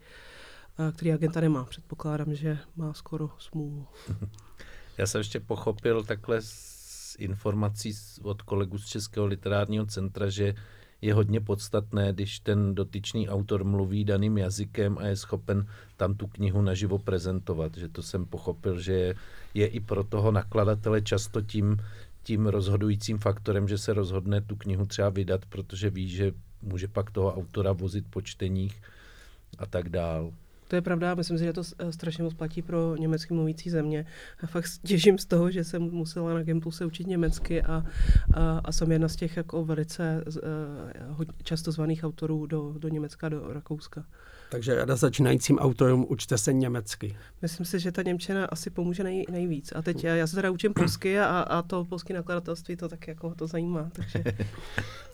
[0.79, 1.65] eh, který agenta nemá.
[1.65, 3.87] Předpokládám, že má skoro smůlu.
[4.99, 7.93] Já jsem ještě pochopil takhle z informací
[8.23, 10.55] od kolegů z Českého literárního centra, že
[11.05, 15.67] je hodně podstatné, když ten dotyčný autor mluví daným jazykem a je schopen
[15.97, 17.77] tam tu knihu naživo prezentovat.
[17.77, 19.15] Že to jsem pochopil, že je,
[19.55, 21.77] je i pro toho nakladatele často tím,
[22.25, 26.33] tím rozhodujícím faktorem, že se rozhodne tu knihu třeba vydat, protože ví, že
[26.63, 28.83] může pak toho autora vozit po čteních
[29.59, 30.33] a tak dál.
[30.69, 34.07] To je pravda, myslím si, že to strašně moc platí pro německy mluvící země.
[34.43, 37.85] A fakt těžím z toho, že jsem musela na Gimplu se učit německy a,
[38.35, 43.29] a, a jsem jedna z těch jako velice uh, často zvaných autorů do, do Německa,
[43.29, 44.05] do Rakouska.
[44.51, 47.17] Takže rada začínajícím autorům učte se německy.
[47.43, 49.73] Myslím si, že ta Němčina asi pomůže nej, nejvíc.
[49.77, 53.09] A teď já, já se teda učím polsky a, a to polské nakladatelství to tak
[53.09, 53.91] jako to zajímá.
[53.93, 54.25] Takže...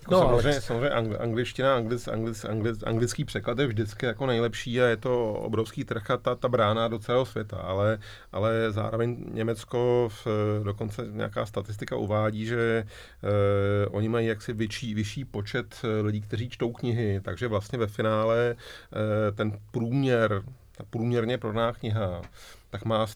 [0.09, 0.61] No, samozřejmě, ale...
[0.61, 5.83] samozřejmě angličtina, anglic, anglic, anglic, anglický překlad je vždycky jako nejlepší a je to obrovský
[5.83, 7.99] trh a ta, ta brána do celého světa, ale,
[8.31, 10.27] ale zároveň Německo, v,
[10.63, 12.83] dokonce nějaká statistika uvádí, že
[13.23, 17.87] eh, oni mají jaksi vyšší, vyšší počet eh, lidí, kteří čtou knihy, takže vlastně ve
[17.87, 20.43] finále eh, ten průměr,
[20.77, 22.21] ta průměrně prodaná kniha,
[22.69, 23.07] tak má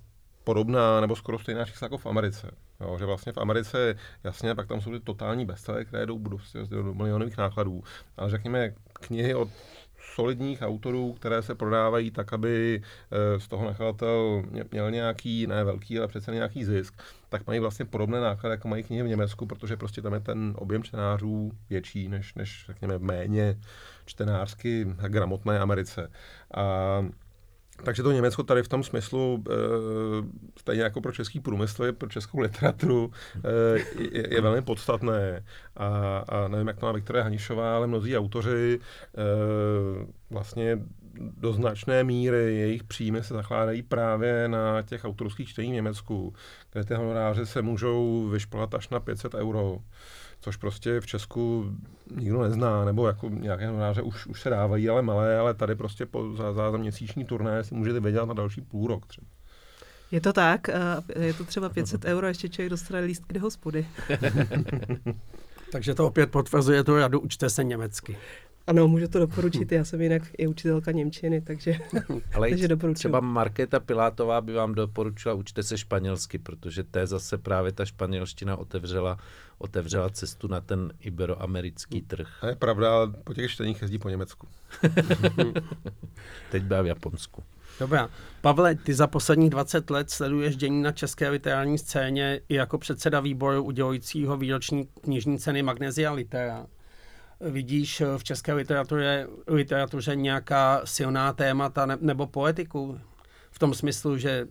[0.44, 2.65] podobná nebo skoro stejná čísla jako v Americe.
[2.82, 6.60] Jo, že vlastně v Americe, jasně, pak tam jsou ty totální bestseller, které jdou prostě
[6.70, 7.84] do milionových nákladů,
[8.18, 9.50] ale řekněme knihy od
[10.14, 16.00] solidních autorů, které se prodávají tak, aby eh, z toho nakladatel měl nějaký, ne velký,
[16.00, 19.78] ale přece nějaký zisk, tak mají vlastně podobné náklady, jako mají knihy v Německu, protože
[19.78, 23.60] prostě tam je ten objem čtenářů větší než, než řekněme, méně
[24.06, 26.12] čtenářsky gramotné Americe.
[26.54, 27.06] A
[27.84, 29.54] takže to Německo tady v tom smyslu, e,
[30.60, 33.12] stejně jako pro český průmysl, pro českou literaturu,
[33.44, 33.80] e,
[34.12, 35.46] je, je velmi podstatné.
[35.76, 38.80] A, a nevím, jak to má Viktoria Hanišová, ale mnozí autoři
[39.18, 39.22] e,
[40.30, 40.78] vlastně
[41.18, 46.34] do značné míry jejich příjmy se zakládají právě na těch autorských čtení v Německu,
[46.72, 49.78] kde ty honoráře se můžou vyšplhat až na 500 euro
[50.46, 51.72] což prostě v Česku
[52.16, 56.06] nikdo nezná, nebo jako nějaké honoráře už, už se dávají, ale malé, ale tady prostě
[56.06, 59.28] po, za, za, za měsíční turné si můžete vydělat na další půl rok třeba.
[60.12, 60.68] Je to tak,
[61.20, 63.88] je to třeba 500 euro a ještě člověk dostane lístky do hospody.
[65.72, 68.18] Takže to opět potvrzuje tu radu, učte se německy.
[68.68, 71.80] Ano, můžu to doporučit, já jsem jinak i učitelka Němčiny, takže,
[72.34, 73.00] Ale takže doporučuji.
[73.00, 78.56] třeba Markéta Pilátová by vám doporučila, učte se španělsky, protože té zase právě ta španělština
[78.56, 79.18] otevřela,
[79.58, 82.28] otevřela cestu na ten iberoamerický trh.
[82.42, 84.48] A je pravda, ale po těch čteních jezdí po Německu.
[86.52, 87.44] Teď byla v Japonsku.
[87.80, 88.10] Dobrá.
[88.42, 93.20] Pavle, ty za posledních 20 let sleduješ dění na české literární scéně i jako předseda
[93.20, 96.66] výboru udělujícího výroční knižní ceny Magnesia Litera
[97.40, 103.00] vidíš v české literatuře, literatuře nějaká silná témata ne, nebo poetiku?
[103.52, 104.48] V tom smyslu, že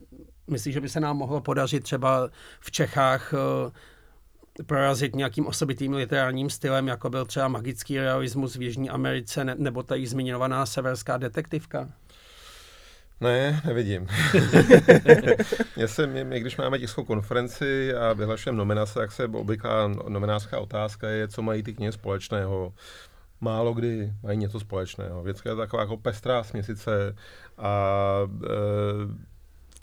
[0.47, 2.29] myslíš, že by se nám mohlo podařit třeba
[2.61, 3.71] v Čechách eh,
[4.63, 9.83] prorazit nějakým osobitým literárním stylem, jako byl třeba magický realismus v Jižní Americe, ne, nebo
[9.83, 11.89] ta zmiňovaná severská detektivka?
[13.21, 14.07] Ne, nevidím.
[15.77, 21.09] Já jsem, my, když máme tiskovou konferenci a vyhlašujeme nominace, tak se obvyklá nominářská otázka
[21.09, 22.75] je, co mají ty knihy společného.
[23.41, 25.23] Málo kdy mají něco společného.
[25.23, 27.17] Vždycky je taková jako pestrá směsice
[27.59, 28.01] a
[28.45, 29.34] e,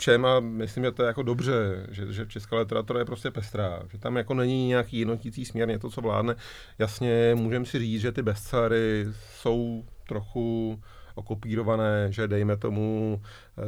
[0.01, 3.83] čem a myslím, že to je jako dobře, že, že česká literatura je prostě pestrá,
[3.91, 6.35] že tam jako není nějaký jednotící směr, něco, co vládne.
[6.79, 10.79] Jasně, můžeme si říct, že ty bestsellery jsou trochu
[11.15, 13.21] okopírované, že dejme tomu
[13.57, 13.63] e,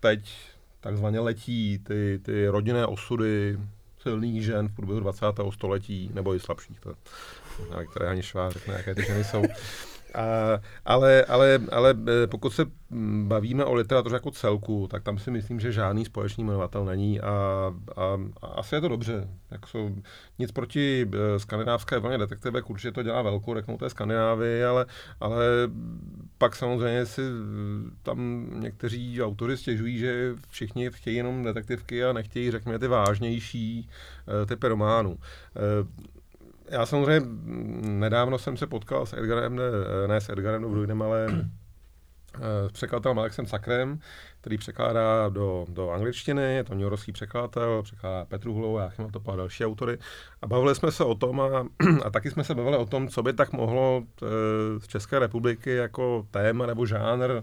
[0.00, 0.36] teď
[0.80, 3.58] takzvaně letí ty, ty rodinné osudy
[4.02, 5.26] silných žen v průběhu 20.
[5.50, 6.80] století, nebo i slabších.
[6.80, 6.94] To,
[7.90, 9.42] které ani švá řekne, jaké ty ženy jsou.
[10.14, 11.94] A, ale, ale, ale
[12.24, 12.64] e, pokud se
[13.26, 17.30] bavíme o literatuře jako celku, tak tam si myslím, že žádný společný jmenovatel není a,
[17.96, 19.28] a, a asi je to dobře.
[19.50, 19.90] Jak jsou,
[20.38, 24.86] nic proti e, skandinávské vlně detektivek, určitě to dělá velkou reknou té Skandinávii, ale,
[25.20, 25.44] ale
[26.38, 27.22] pak samozřejmě si
[28.02, 33.88] tam někteří autoři stěžují, že všichni chtějí jenom detektivky a nechtějí, řekněme, ty vážnější
[34.42, 35.18] e, typy románů
[36.70, 37.28] já samozřejmě
[37.88, 39.62] nedávno jsem se potkal s Edgarem, ne,
[40.06, 41.26] ne s Edgarem Dobrujnem, ale
[42.68, 44.00] s překladatelem Alexem Sakrem,
[44.40, 49.36] který překládá do, do angličtiny, je to newyorský překladatel, překládá Petru Hulovou, Jáchyma Topa a
[49.36, 49.98] další autory.
[50.42, 51.66] A bavili jsme se o tom a,
[52.04, 54.02] a taky jsme se bavili o tom, co by tak mohlo
[54.78, 57.42] z České republiky jako téma nebo žánr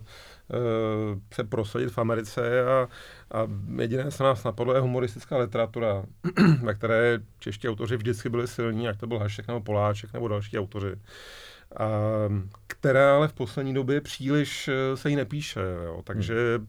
[1.34, 2.88] se prosadit v Americe a,
[3.32, 6.04] a jediné, co nás napadlo, je humoristická literatura,
[6.63, 10.60] ve které čeští autoři vždycky byli silní, jak to byl Hašek nebo Poláček nebo další
[10.60, 10.95] autoři
[12.67, 15.60] která ale v poslední době příliš eh, se jí nepíše.
[15.86, 16.01] Jo.
[16.04, 16.67] Takže hmm.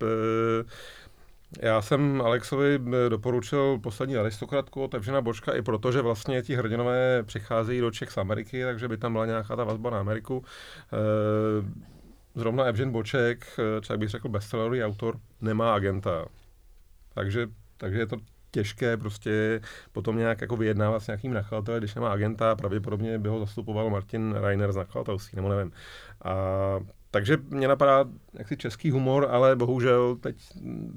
[1.60, 7.22] já jsem Alexovi doporučil poslední aristokratku od Evžena Bočka i proto, že vlastně ti hrdinové
[7.22, 10.44] přicházejí do Čech z Ameriky, takže by tam byla nějaká ta vazba na Ameriku.
[12.34, 13.46] Zrovna Evžen Boček,
[13.80, 16.26] třeba bych řekl bestsellerový autor, nemá agenta.
[17.14, 18.16] Takže, takže je to
[18.56, 19.60] těžké prostě
[19.92, 24.32] potom nějak jako vyjednávat s nějakým nakladatelem, když nemá agenta, pravděpodobně by ho zastupoval Martin
[24.32, 25.72] Reiner z nakladatelství, nebo nevím.
[26.24, 26.34] A,
[27.10, 30.36] takže mě napadá jaksi český humor, ale bohužel teď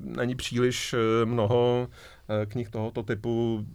[0.03, 1.87] není příliš eh, mnoho
[2.29, 3.65] eh, knih tohoto typu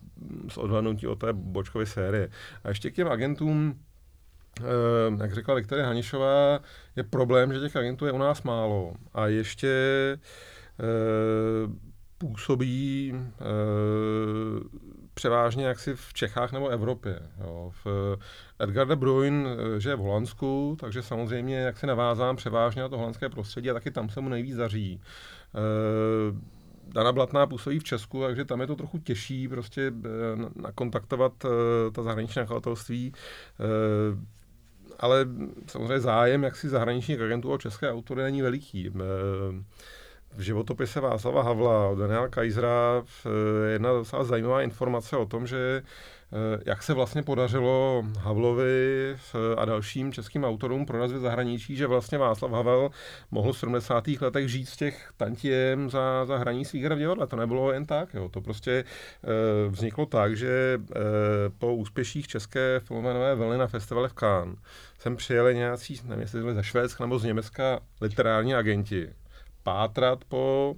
[0.48, 2.28] s odhlednutí od té bočkové série.
[2.64, 3.80] A ještě k těm agentům,
[4.60, 6.60] eh, jak řekla Viktoria Hanišová,
[6.96, 8.94] je problém, že těch agentů je u nás málo.
[9.14, 9.68] A ještě
[12.28, 13.44] působí e,
[15.14, 17.18] převážně jaksi v Čechách nebo Evropě.
[17.40, 17.72] Jo.
[17.84, 18.16] V
[18.58, 22.88] Edgar de Bruyne, eh, že je v Holandsku, takže samozřejmě jak se navázám převážně na
[22.88, 25.00] to holandské prostředí a taky tam se mu nejvíc daří.
[25.54, 26.54] E,
[26.92, 29.92] Dana Blatná působí v Česku, takže tam je to trochu těžší prostě
[30.56, 31.32] nakontaktovat
[31.92, 33.12] ta zahraniční nakladatelství.
[34.98, 35.26] Ale
[35.66, 38.90] samozřejmě zájem jak si zahraničních agentů o české autory není veliký
[40.36, 43.02] v životopise Václava Havla od Daniela Kajzra
[43.72, 49.64] jedna docela zajímavá informace o tom, že eh, jak se vlastně podařilo Havlovi eh, a
[49.64, 52.90] dalším českým autorům prorazit zahraničí, že vlastně Václav Havel
[53.30, 54.08] mohl v 70.
[54.20, 57.26] letech žít z těch tantiem za, za hraní svých v divadle.
[57.26, 58.14] To nebylo jen tak.
[58.14, 58.28] Jo.
[58.28, 58.84] To prostě
[59.68, 60.80] vzniklo tak, že
[61.58, 64.58] po úspěších české filmové vlny na festivale v Cannes
[64.98, 69.10] sem přijeli nějací, nevím, jestli ze Švédska nebo z Německa literární agenti
[69.64, 70.74] pátrat po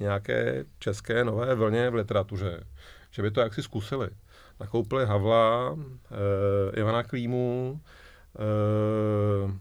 [0.00, 2.64] nějaké české nové vlně v literatuře,
[3.10, 4.08] že by to jaksi zkusili.
[4.60, 5.76] Nakoupili Havla,
[6.10, 7.80] eh, Ivana Klímu,
[8.38, 9.52] eh,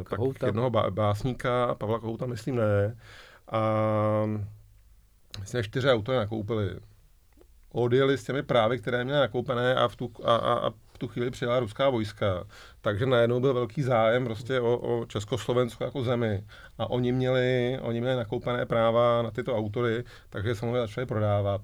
[0.00, 2.96] eh, tak jednoho básníka, Pavla Kohouta myslím ne,
[3.48, 3.62] a
[5.40, 6.70] myslím, čtyři autory nakoupili.
[7.72, 10.70] Odjeli s těmi právy, které měly nakoupené a v tu, a, a, a
[11.00, 12.44] tu chvíli přijela ruská vojska,
[12.80, 16.44] takže najednou byl velký zájem prostě o, o Československo jako zemi
[16.78, 21.60] a oni měli, oni měli nakoupené práva na tyto autory, takže se mohli začali prodávat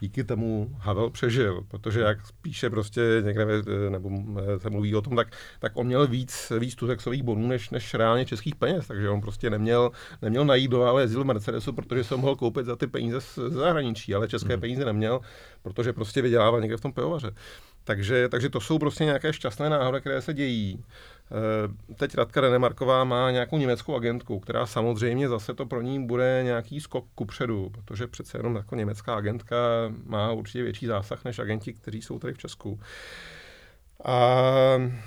[0.00, 3.44] díky tomu Havel přežil, protože jak píše prostě někde,
[3.88, 4.10] nebo
[4.58, 8.24] se mluví o tom, tak, tak on měl víc, víc tuzexových bonů než, než reálně
[8.24, 9.90] českých peněz, takže on prostě neměl,
[10.22, 13.38] neměl na jídlo, ale jezdil v Mercedesu, protože se mohl koupit za ty peníze z
[13.48, 14.60] zahraničí, ale české hmm.
[14.60, 15.20] peníze neměl,
[15.62, 17.30] protože prostě vydělával někde v tom pivovaře.
[17.88, 20.84] Takže, takže to jsou prostě nějaké šťastné náhody, které se dějí.
[21.88, 26.40] Eh, teď Radka Renemarková má nějakou německou agentku, která samozřejmě zase to pro ní bude
[26.44, 29.56] nějaký skok kupředu, protože přece jenom jako německá agentka
[30.06, 32.80] má určitě větší zásah než agenti, kteří jsou tady v Česku.
[34.04, 34.34] A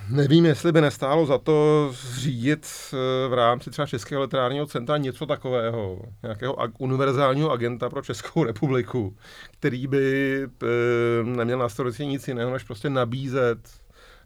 [0.09, 5.25] nevím, jestli by nestálo za to zřídit eh, v rámci třeba Českého literárního centra něco
[5.25, 9.17] takového, nějakého univerzálního agenta pro Českou republiku,
[9.51, 13.69] který by eh, neměl na starosti nic jiného, než prostě nabízet,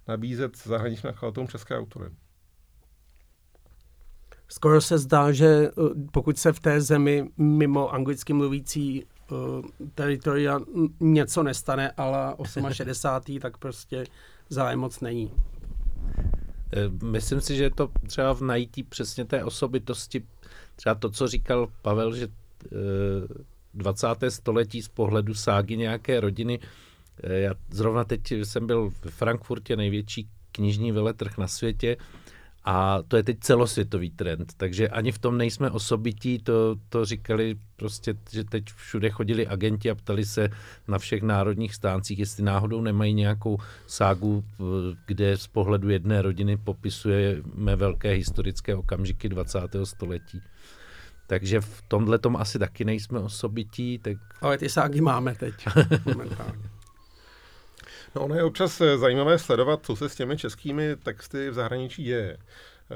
[0.07, 2.09] nabízet zahraničním nakladatelům české autory.
[4.47, 5.71] Skoro se zdá, že eh,
[6.11, 9.05] pokud se v té zemi mimo anglicky mluvící
[9.95, 10.59] teritoria
[10.99, 12.35] něco nestane, ale
[12.71, 13.39] 68.
[13.39, 14.05] tak prostě
[14.49, 15.31] zájem moc není.
[16.73, 20.23] Eh, myslím si, že je to třeba v najítí přesně té osobitosti,
[20.75, 22.27] třeba to, co říkal Pavel, že
[23.73, 24.27] 20.
[24.27, 26.59] Eh, století z pohledu ságy nějaké rodiny.
[27.23, 31.97] Eh, já zrovna teď jsem byl v Frankfurtě, největší knižní veletrh na světě
[32.67, 37.55] a to je teď celosvětový trend, takže ani v tom nejsme osobití, to, to říkali
[37.75, 40.49] prostě, že teď všude chodili agenti a ptali se
[40.87, 44.43] na všech národních stáncích, jestli náhodou nemají nějakou ságu,
[45.05, 49.59] kde z pohledu jedné rodiny popisujeme velké historické okamžiky 20.
[49.83, 50.41] století.
[51.27, 53.99] Takže v tomhle tom asi taky nejsme osobití.
[53.99, 54.17] Tak...
[54.41, 55.53] Ale ty ságy máme teď
[56.05, 56.74] momentálně.
[58.15, 62.03] No ono je občas eh, zajímavé sledovat, co se s těmi českými texty v zahraničí
[62.03, 62.37] děje.
[62.91, 62.95] E,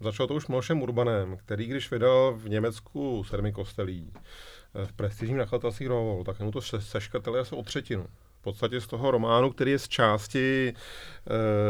[0.00, 4.12] začalo to už Milošem Urbanem, který když vydal v Německu sedmi kostelí,
[4.74, 8.06] e, v prestižním nakladatelství Rovol, tak mu to seškrtali asi o třetinu.
[8.40, 10.74] podstatě z toho románu, který je z části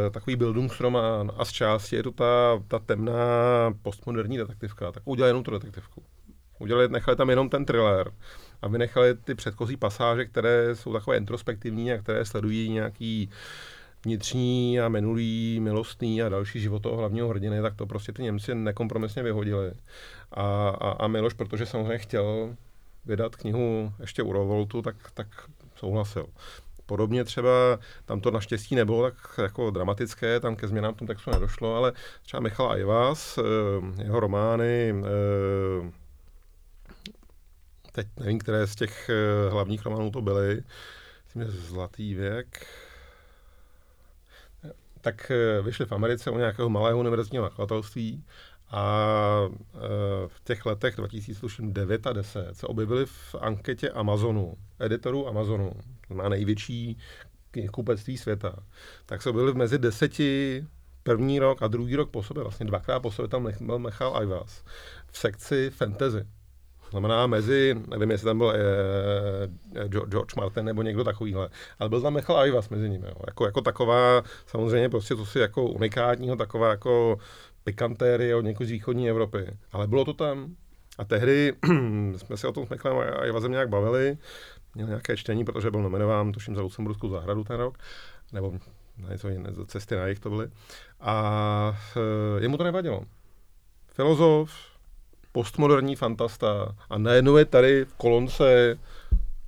[0.06, 3.14] e, takový Bildungsromán a z části je to ta, ta temná
[3.82, 6.02] postmoderní detektivka, tak udělali jenom tu detektivku.
[6.58, 8.12] Udělali, nechali tam jenom ten thriller
[8.64, 13.30] a vynechali ty předchozí pasáže, které jsou takové introspektivní a které sledují nějaký
[14.04, 18.54] vnitřní a minulý, milostný a další život toho hlavního hrdiny, tak to prostě ty Němci
[18.54, 19.72] nekompromisně vyhodili.
[20.32, 22.56] A, a, a Miloš, protože samozřejmě chtěl
[23.04, 25.26] vydat knihu ještě u Rovoltu, tak, tak
[25.76, 26.26] souhlasil.
[26.86, 31.30] Podobně třeba, tam to naštěstí nebylo tak jako dramatické, tam ke změnám v tom textu
[31.30, 31.92] nedošlo, ale
[32.22, 33.42] třeba Michal Ajvás, eh,
[34.02, 36.03] jeho romány, eh,
[37.94, 40.62] teď nevím, které z těch eh, hlavních románů to byly,
[41.24, 42.66] myslím, že Zlatý věk,
[45.00, 45.32] tak
[45.62, 48.24] vyšly v Americe u nějakého malého univerzitního nakladatelství
[48.70, 48.84] a
[50.26, 55.72] v těch letech 2009 a 10 se objevily v anketě Amazonu, editorů Amazonu,
[56.08, 56.98] má největší
[57.72, 58.56] kupectví světa,
[59.06, 60.64] tak se byly mezi deseti
[61.02, 64.64] první rok a druhý rok po sobě, vlastně dvakrát po sobě tam byl Michal Ivas
[65.10, 66.26] v sekci fantasy.
[66.94, 68.58] Znamená mezi, nevím, jestli tam byl eh,
[69.74, 73.06] eh George Martin nebo někdo takovýhle, ale byl tam Michal Ivas mezi nimi.
[73.06, 73.16] Jo.
[73.26, 77.18] Jako, jako taková, samozřejmě prostě to si jako unikátního, taková jako
[77.64, 79.46] pikantérie od někoho z východní Evropy.
[79.72, 80.54] Ale bylo to tam.
[80.98, 81.52] A tehdy
[82.16, 84.18] jsme se o tom s Michalem a Ivazem nějak bavili
[84.74, 87.78] měl nějaké čtení, protože byl nominován, tuším, za Lucemburskou zahradu ten rok,
[88.32, 88.52] nebo
[88.98, 90.48] na něco jiné, cesty na jich to byly.
[91.00, 93.02] A e, jemu to nevadilo.
[93.88, 94.73] Filozof,
[95.34, 98.78] postmoderní fantasta a najednou je tady v kolonce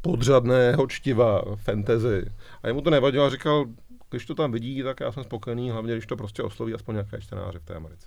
[0.01, 2.32] podřadného čtiva fantasy.
[2.62, 3.64] A jemu to nevadilo a říkal,
[4.11, 7.20] když to tam vidí, tak já jsem spokojený, hlavně když to prostě osloví aspoň nějaké
[7.20, 8.07] čtenáře v té Americe.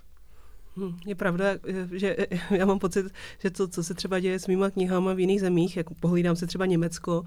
[0.76, 1.46] Hm, je pravda,
[1.92, 2.16] že
[2.50, 3.06] já mám pocit,
[3.38, 6.46] že to, co se třeba děje s mýma knihama v jiných zemích, jako pohlídám se
[6.46, 7.24] třeba Německo,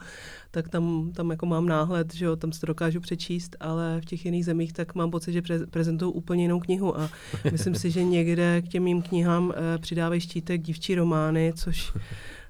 [0.51, 4.05] tak tam, tam jako mám náhled, že jo, tam si to dokážu přečíst, ale v
[4.05, 7.09] těch jiných zemích tak mám pocit, že pre, prezentují úplně jinou knihu a
[7.51, 11.93] myslím si, že někde k těm mým knihám eh, přidávají štítek dívčí romány, což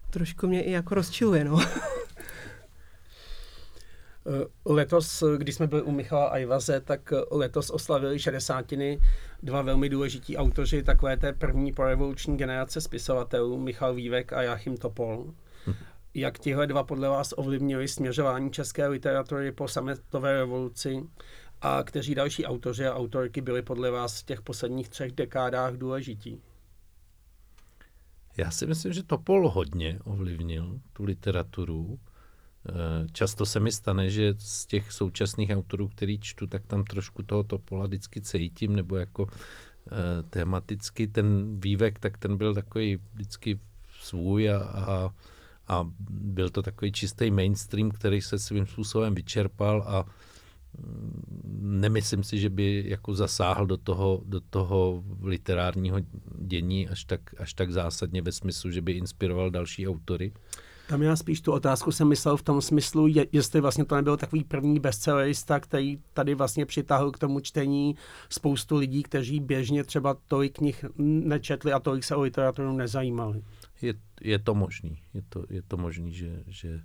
[0.10, 1.60] trošku mě i jako rozčiluje, no.
[4.26, 9.00] Eh, letos, když jsme byli u Michala Ajvaze, tak letos oslavili šedesátiny
[9.44, 15.34] dva velmi důležití autoři takové té první prorevoluční generace spisovatelů, Michal Vývek a Jachim Topol.
[16.14, 21.04] Jak tihle dva podle vás ovlivnili směřování české literatury po sametové revoluci
[21.62, 26.42] a kteří další autoři a autorky byli podle vás v těch posledních třech dekádách důležití?
[28.38, 32.00] Já si myslím, že Topol hodně ovlivnil tu literaturu.
[32.70, 37.24] Eh, často se mi stane, že z těch současných autorů, který čtu, tak tam trošku
[37.24, 43.60] toho Topola vždycky cítím, nebo jako eh, tematicky ten vývek, tak ten byl takový vždycky
[44.02, 45.14] svůj a, a,
[45.68, 50.06] a byl to takový čistý mainstream, který se svým způsobem vyčerpal a
[50.78, 56.00] mm, nemyslím si, že by jako zasáhl do toho, do toho literárního
[56.40, 60.32] dění až tak, až tak zásadně ve smyslu, že by inspiroval další autory.
[60.88, 64.18] Tam já spíš tu otázku jsem myslel v tom smyslu, je, jestli vlastně to nebyl
[64.18, 67.96] takový první bestsellerista, který tady vlastně přitáhl k tomu čtení
[68.30, 73.44] spoustu lidí, kteří běžně třeba tolik knih nečetli a tolik se o literaturu nezajímali.
[73.82, 76.82] Je, je to možný, je to, je to možný, že, že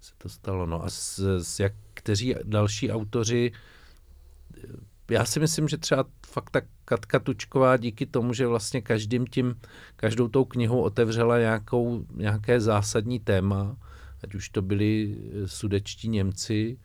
[0.00, 0.66] se to stalo.
[0.66, 3.52] No a s, s jak, kteří další autoři
[5.10, 9.60] já si myslím, že třeba fakt ta Katka Tučková díky tomu, že vlastně každým tím,
[9.96, 13.76] každou tou knihou otevřela nějakou, nějaké zásadní téma,
[14.22, 16.78] ať už to byli eh, sudečtí Němci,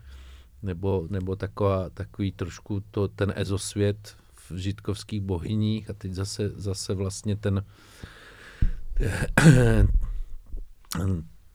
[0.63, 6.93] nebo, nebo taková, takový trošku to, ten ezosvět v žitkovských bohyních a teď zase, zase
[6.93, 7.63] vlastně ten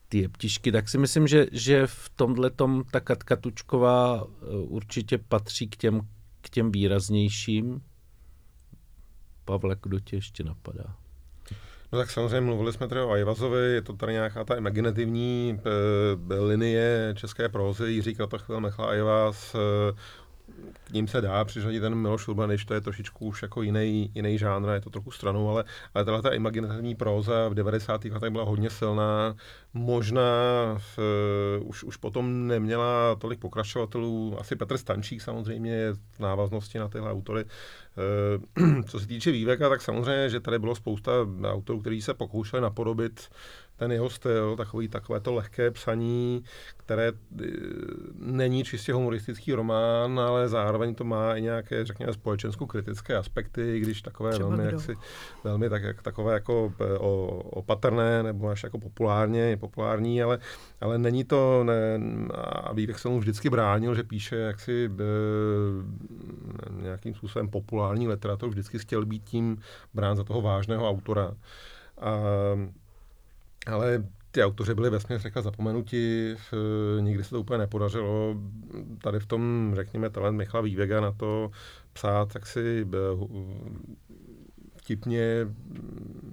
[0.09, 5.17] ty jeptišky, tak si myslím, že, že v tomhle tom ta Katka Tučková eh, určitě
[5.17, 6.01] patří k těm,
[6.45, 7.81] k těm výraznějším.
[9.45, 10.95] Pavle, kdo tě ještě napadá?
[11.91, 15.59] No tak samozřejmě mluvili jsme tady o Ajvazovi, je to tady nějaká ta imaginativní
[16.29, 19.59] e, linie české prózy, Jiří Kratochvil, Michal Ajvaz, e,
[20.83, 24.11] k ním se dá přiřadit ten Miloš Urban, když to je trošičku už jako jiný,
[24.15, 28.05] jiný žánr, je to trochu stranou, ale, ale tahle ta imaginativní próza v 90.
[28.05, 29.35] letech byla hodně silná.
[29.73, 30.21] Možná
[30.77, 30.99] v,
[31.61, 37.11] uh, už, už potom neměla tolik pokračovatelů, asi Petr Stančík samozřejmě v návaznosti na tyhle
[37.11, 37.45] autory.
[38.57, 41.11] Uh, co se týče Výveka, tak samozřejmě, že tady bylo spousta
[41.43, 43.29] autorů, kteří se pokoušeli napodobit
[43.77, 46.43] ten jeho styl, takový takové to lehké psaní,
[46.77, 47.45] které eh,
[48.13, 54.31] není čistě humoristický román, ale zároveň to má i nějaké, řekněme, společensko-kritické aspekty, když takové
[54.31, 54.95] Třeba velmi, jaksi,
[55.43, 60.39] velmi tak, jak, takové jako eh, o, opatrné nebo až jako populárně, populární, ale,
[60.81, 61.99] ale není to, ne,
[62.33, 65.03] a Vívek se mu vždycky bránil, že píše jaksi e,
[66.81, 69.57] nějakým způsobem populární literaturu, vždycky chtěl být tím
[69.93, 71.35] brán za toho vážného autora.
[71.97, 72.19] A,
[73.65, 76.35] ale ty autoři byli vesměs řekla zapomenuti,
[76.99, 78.35] nikdy se to úplně nepodařilo.
[79.03, 81.51] Tady v tom, řekněme, talent Michala Vývega na to
[81.93, 82.85] psát tak si
[84.85, 85.47] vtipně,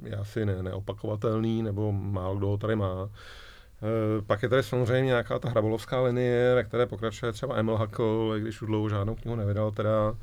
[0.03, 3.09] je asi ne, neopakovatelný, nebo málo kdo ho tady má.
[3.09, 8.35] E, pak je tady samozřejmě nějaká ta hrabolovská linie, ve které pokračuje třeba Emil Hackl,
[8.39, 10.17] když už dlouho žádnou knihu nevydal, teda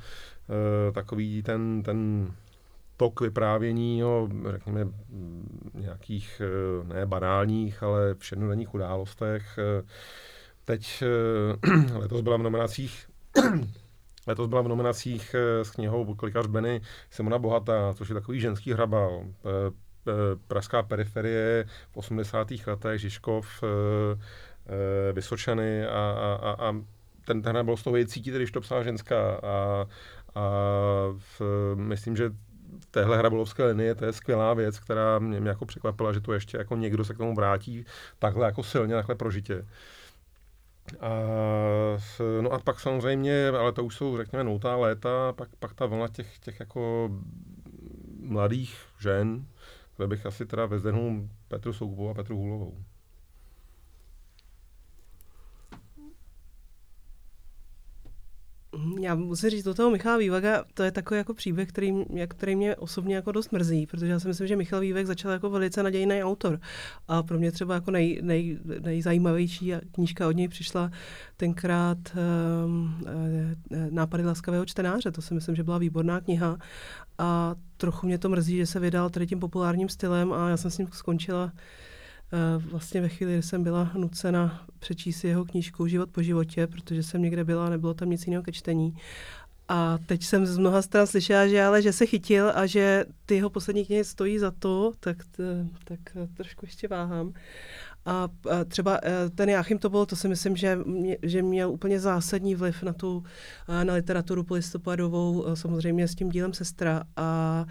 [0.89, 2.31] e, takový ten, ten
[2.99, 4.87] tok vyprávění o, řekněme,
[5.73, 9.57] nějakých eh, ne banálních, ale všednodenních událostech.
[9.57, 9.83] Eh,
[10.65, 13.09] teď eh, letos byla v nominacích
[14.27, 19.23] Letos byla v nominacích s knihou Buklikař Benny Simona Bohatá, což je takový ženský hrabal.
[20.47, 22.47] Pražská periferie v 80.
[22.67, 23.63] letech, Žižkov,
[25.13, 26.75] Vysočany a, a, a
[27.25, 29.39] ten, ten hrabal z toho je cítit, když to psala ženská.
[29.43, 29.87] A,
[30.35, 30.49] a
[31.17, 31.41] v,
[31.75, 32.31] myslím, že
[32.91, 36.57] téhle hrabolovské linie, to je skvělá věc, která mě, mě jako překvapila, že to ještě
[36.57, 37.85] jako někdo se k tomu vrátí
[38.19, 39.65] takhle jako silně, takhle prožitě.
[40.99, 41.09] A,
[42.41, 46.07] no a pak samozřejmě, ale to už jsou, řekněme, noutá léta, pak, pak ta vlna
[46.07, 47.09] těch, těch jako
[48.19, 49.45] mladých žen,
[49.97, 52.77] kde bych asi teda vezdenul Petru Soukupovou a Petru Hulovou.
[58.99, 62.75] Já musím říct, do toho Michal Vývaga, to je takový jako příběh, který, který mě
[62.75, 66.23] osobně jako dost mrzí, protože já si myslím, že Michal Vývek začal jako velice nadějný
[66.23, 66.59] autor.
[67.07, 70.91] A pro mě třeba jako nej, nej, nejzajímavější knížka od něj přišla
[71.37, 71.97] tenkrát
[72.65, 73.05] um,
[73.89, 75.11] Nápady laskavého čtenáře.
[75.11, 76.57] To si myslím, že byla výborná kniha.
[77.17, 80.71] A trochu mě to mrzí, že se vydal tady tím populárním stylem a já jsem
[80.71, 81.51] s ním skončila
[82.57, 87.21] vlastně ve chvíli, kdy jsem byla nucena přečíst jeho knížku Život po životě, protože jsem
[87.21, 88.97] někde byla a nebylo tam nic jiného ke čtení.
[89.67, 93.35] A teď jsem z mnoha stran slyšela, že ale že se chytil a že ty
[93.35, 95.17] jeho poslední knihy stojí za to, tak,
[95.83, 95.99] tak
[96.37, 97.33] trošku ještě váhám.
[98.09, 98.29] A,
[98.67, 102.55] třeba e, ten Jáchym to bylo, to si myslím, že, mě, že měl úplně zásadní
[102.55, 103.23] vliv na tu,
[103.83, 107.03] na literaturu polistopadovou, e, samozřejmě s tím dílem Sestra.
[107.15, 107.65] A,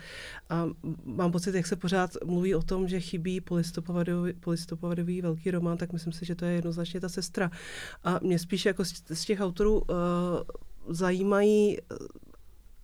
[0.51, 0.67] a
[1.05, 5.93] mám pocit, jak se pořád mluví o tom, že chybí polistopadový, polistopadový velký román, tak
[5.93, 7.51] myslím si, že to je jednoznačně ta Sestra.
[8.05, 9.97] A mě spíš jako z, z těch autorů uh,
[10.89, 11.79] zajímají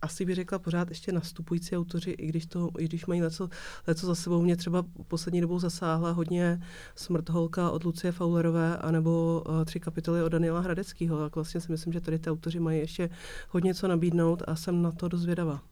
[0.05, 3.49] asi bych řekla pořád ještě nastupující autoři, i když, to, i když mají leco,
[3.87, 4.43] leco za sebou.
[4.43, 6.63] Mě třeba poslední dobou zasáhla hodně
[6.95, 11.19] Smrt holka od Lucie Fowlerové anebo uh, tři kapitoly od Daniela Hradeckého.
[11.19, 13.11] Tak vlastně si myslím, že tady ty autoři mají ještě
[13.49, 15.63] hodně co nabídnout a jsem na to dozvědavá.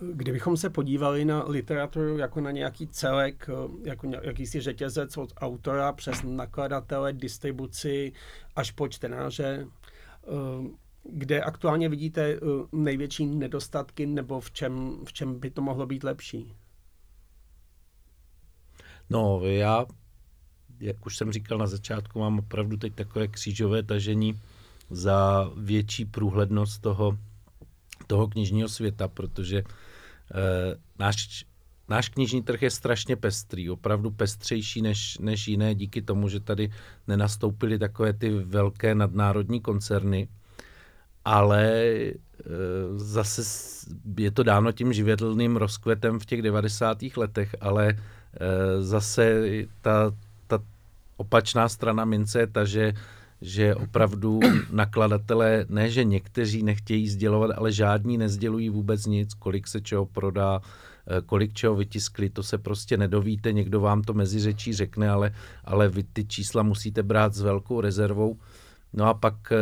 [0.00, 5.92] Kdybychom se podívali na literaturu jako na nějaký celek, eh, jako jakýsi řetězec od autora
[5.92, 8.12] přes nakladatele, distribuci
[8.56, 9.66] až po čtenáře,
[10.24, 15.86] eh, kde aktuálně vidíte uh, největší nedostatky nebo v čem, v čem by to mohlo
[15.86, 16.52] být lepší?
[19.10, 19.86] No, já,
[20.80, 24.40] jak už jsem říkal na začátku, mám opravdu teď takové křížové tažení
[24.90, 27.18] za větší průhlednost toho,
[28.06, 31.44] toho knižního světa, protože eh, náš,
[31.88, 36.72] náš knižní trh je strašně pestrý, opravdu pestřejší než, než jiné, díky tomu, že tady
[37.06, 40.28] nenastoupily takové ty velké nadnárodní koncerny,
[41.24, 42.14] ale e,
[42.96, 43.42] zase
[44.18, 46.98] je to dáno tím živětlným rozkvetem v těch 90.
[47.16, 47.96] letech, ale e,
[48.82, 49.42] zase
[49.80, 50.12] ta,
[50.46, 50.58] ta
[51.16, 52.92] opačná strana mince je ta, že,
[53.40, 54.40] že opravdu
[54.70, 60.60] nakladatelé, ne že někteří nechtějí sdělovat, ale žádní nezdělují vůbec nic, kolik se čeho prodá,
[61.06, 65.34] e, kolik čeho vytiskli, to se prostě nedovíte, někdo vám to mezi řečí řekne, ale,
[65.64, 68.38] ale vy ty čísla musíte brát s velkou rezervou.
[68.92, 69.52] No a pak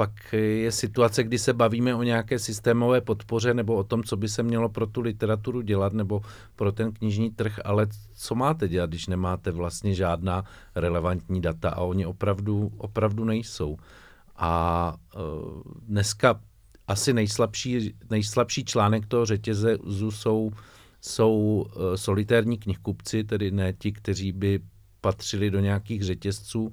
[0.00, 4.28] pak je situace, kdy se bavíme o nějaké systémové podpoře nebo o tom, co by
[4.28, 6.20] se mělo pro tu literaturu dělat nebo
[6.56, 10.44] pro ten knižní trh, ale co máte dělat, když nemáte vlastně žádná
[10.74, 13.76] relevantní data a oni opravdu, opravdu nejsou.
[14.36, 16.40] A uh, dneska
[16.88, 19.76] asi nejslabší, nejslabší článek toho řetěze
[20.10, 20.50] jsou,
[21.00, 24.60] jsou uh, solitérní knihkupci, tedy ne ti, kteří by
[25.00, 26.72] patřili do nějakých řetězců.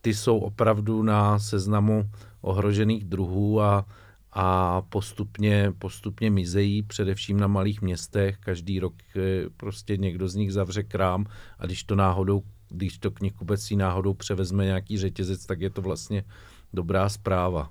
[0.00, 3.86] Ty jsou opravdu na seznamu ohrožených druhů a,
[4.32, 8.38] a postupně, postupně mizejí, především na malých městech.
[8.40, 9.20] Každý rok eh,
[9.56, 11.26] prostě někdo z nich zavře krám
[11.58, 16.24] a když to náhodou, když to knihkupecí náhodou převezme nějaký řetězec, tak je to vlastně
[16.72, 17.70] dobrá zpráva.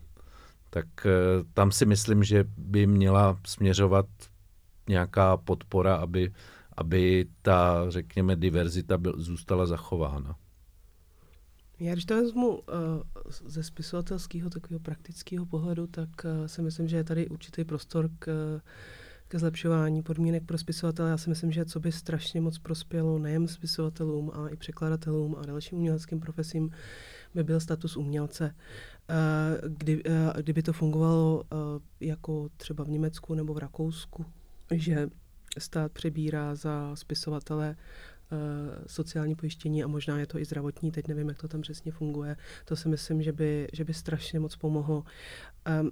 [0.69, 1.09] Tak eh,
[1.53, 4.05] tam si myslím, že by měla směřovat
[4.87, 6.33] nějaká podpora, aby,
[6.77, 10.35] aby ta, řekněme, diverzita byl, zůstala zachována.
[11.79, 12.61] Já když to vezmu uh,
[13.45, 18.27] ze spisovatelského takového praktického pohledu, tak uh, si myslím, že je tady určitý prostor k,
[19.27, 21.09] ke zlepšování podmínek pro spisovatele.
[21.09, 25.45] Já si myslím, že co by strašně moc prospělo nejen spisovatelům, ale i překladatelům a
[25.45, 26.71] dalším uměleckým profesím,
[27.35, 28.55] by byl status umělce.
[29.09, 31.59] Uh, kdy, uh, kdyby to fungovalo uh,
[31.99, 34.25] jako třeba v Německu nebo v Rakousku,
[34.71, 35.09] že
[35.57, 37.75] stát přebírá za spisovatele
[38.87, 42.35] sociální pojištění a možná je to i zdravotní, teď nevím, jak to tam přesně funguje.
[42.65, 45.03] To si myslím, že by, že by strašně moc pomohlo.
[45.81, 45.91] Um,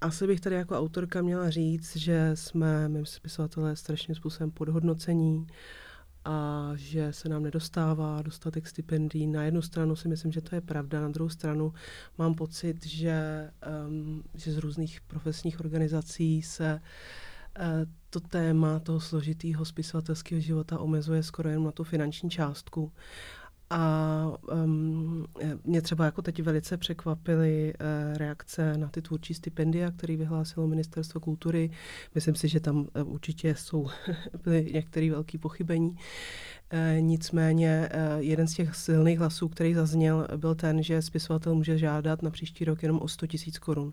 [0.00, 5.46] asi bych tady jako autorka měla říct, že jsme, my spisovatelé, strašným způsobem podhodnocení
[6.24, 9.26] a že se nám nedostává dostatek stipendií.
[9.26, 11.72] Na jednu stranu si myslím, že to je pravda, na druhou stranu
[12.18, 13.50] mám pocit, že,
[13.88, 17.31] um, že z různých profesních organizací se uh, Eh,
[18.10, 22.92] to téma toho složitého spisovatelského života omezuje skoro jen na tu finanční částku.
[23.74, 24.32] A
[24.64, 25.26] um,
[25.64, 31.20] mě třeba jako teď velice překvapily uh, reakce na ty tvůrčí stipendia, které vyhlásilo Ministerstvo
[31.20, 31.70] kultury.
[32.14, 33.88] Myslím si, že tam uh, určitě jsou
[34.72, 35.96] některé velké pochybení.
[36.74, 41.78] E, nicméně e, jeden z těch silných hlasů, který zazněl, byl ten, že spisovatel může
[41.78, 43.92] žádat na příští rok jenom o 100 tisíc korun.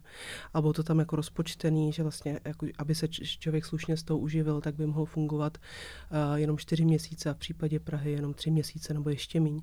[0.53, 4.19] A bylo to tam jako rozpočtený, že vlastně, jako, aby se člověk slušně z toho
[4.19, 5.57] uživil, tak by mohl fungovat
[6.11, 9.61] e, jenom 4 měsíce a v případě Prahy jenom 3 měsíce nebo ještě méně.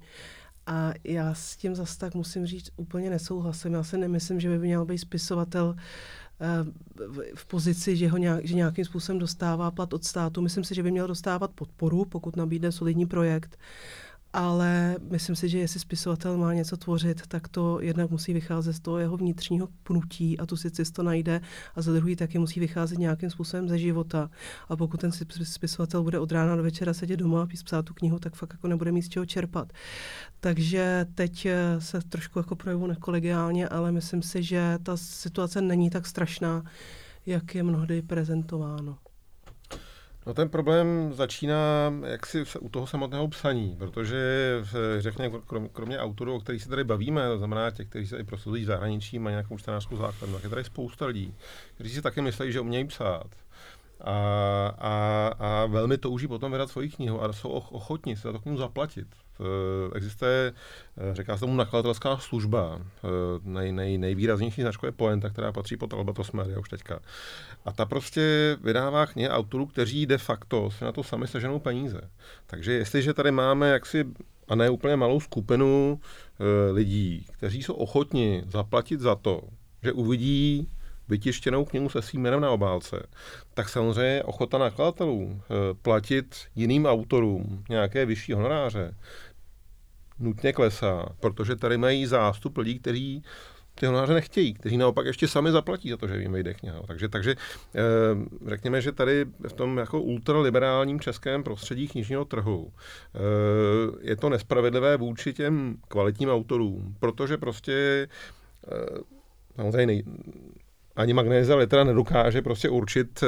[0.67, 3.73] A já s tím zase tak musím říct úplně nesouhlasím.
[3.73, 5.77] Já si nemyslím, že by měl být spisovatel
[7.35, 10.43] v pozici, že ho nějak, že nějakým způsobem dostává plat od státu.
[10.43, 13.59] Myslím si, že by měl dostávat podporu, pokud nabídne solidní projekt
[14.33, 18.81] ale myslím si, že jestli spisovatel má něco tvořit, tak to jednak musí vycházet z
[18.81, 21.41] toho jeho vnitřního pnutí a tu si cestu najde
[21.75, 24.31] a za druhý taky musí vycházet nějakým způsobem ze života.
[24.69, 25.11] A pokud ten
[25.43, 28.69] spisovatel bude od rána do večera sedět doma a psát tu knihu, tak fakt jako
[28.69, 29.73] nebude mít z čeho čerpat.
[30.41, 35.91] Takže teď eh, se trošku jako projevu nekolegiálně, ale myslím si, že ta situace není
[35.91, 36.65] tak strašná,
[37.27, 38.99] jak je mnohdy prezentováno.
[40.27, 44.53] No ten problém začíná jaksi u toho samotného psaní, protože
[44.99, 45.39] řekněme,
[45.73, 48.67] kromě autorů, o kterých se tady bavíme, to znamená těch, kteří se i prosazují v
[48.67, 51.35] zahraničí, mají nějakou čtenářskou základnu, tak je tady spousta lidí,
[51.75, 53.27] kteří si taky myslí, že umějí psát.
[54.01, 54.13] A,
[54.79, 58.59] a, a velmi touží potom vydat svoji knihu a jsou ochotní se za to knihu
[58.59, 59.07] zaplatit.
[59.41, 60.53] Eh, existuje,
[60.97, 62.81] eh, říká se tomu nakladatelská služba.
[62.81, 63.09] Eh,
[63.43, 67.01] nej, nej, nejvýraznější značka je Poenta, která patří pod Albatros Media už teďka.
[67.65, 72.01] A ta prostě vydává knihy autorů, kteří de facto si na to sami seženou peníze.
[72.47, 74.05] Takže jestliže tady máme jaksi
[74.49, 76.01] a ne úplně malou skupinu
[76.73, 79.43] lidí, kteří jsou ochotni zaplatit za to,
[79.83, 80.69] že uvidí
[81.09, 83.07] vytištěnou knihu se svým jménem na obálce,
[83.55, 85.41] tak samozřejmě ochota nakladatelů
[85.83, 88.95] platit jiným autorům nějaké vyšší honoráře
[90.19, 93.23] nutně klesá, protože tady mají zástup lidí, kteří
[93.81, 96.83] ty honoráře nechtějí, kteří naopak ještě sami zaplatí za to, že jim vyjde kniha.
[96.87, 97.35] Takže, takže
[97.75, 97.81] eh,
[98.47, 103.19] řekněme, že tady v tom jako ultraliberálním českém prostředí knižního trhu eh,
[104.01, 108.09] je to nespravedlivé vůči těm kvalitním autorům, protože prostě
[108.73, 108.99] eh,
[109.57, 110.05] samozřejmě nej,
[110.97, 113.25] ani magnéza litera nedokáže prostě určit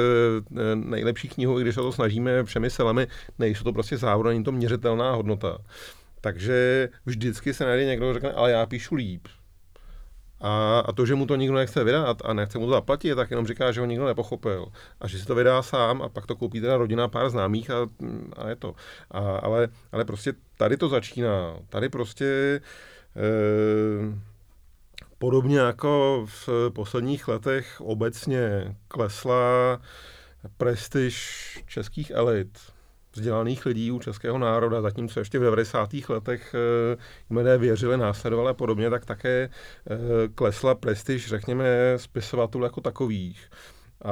[0.75, 3.07] nejlepší knihu, i když se to snažíme všemi silami,
[3.39, 5.57] nejsou to prostě závody, není to měřitelná hodnota.
[6.21, 9.27] Takže vždycky se najde někdo, kdo řekne, ale já píšu líp.
[10.41, 13.31] A, a to, že mu to nikdo nechce vydat a nechce mu to zaplatit, tak
[13.31, 14.67] jenom říká, že ho nikdo nepochopil.
[15.01, 17.87] A že si to vydá sám a pak to koupí teda rodina pár známých a,
[18.37, 18.75] a je to.
[19.11, 21.55] A, ale, ale prostě tady to začíná.
[21.69, 22.61] Tady prostě e,
[25.17, 29.81] podobně jako v posledních letech obecně klesla
[30.57, 32.59] prestiž českých elit
[33.13, 35.89] vzdělaných lidí u českého národa, zatímco ještě v 90.
[36.09, 36.55] letech
[37.29, 39.97] lidé věřili, následovali a podobně, tak také eh,
[40.35, 41.65] klesla prestiž, řekněme,
[41.97, 43.49] spisovatelů jako takových.
[44.01, 44.11] A,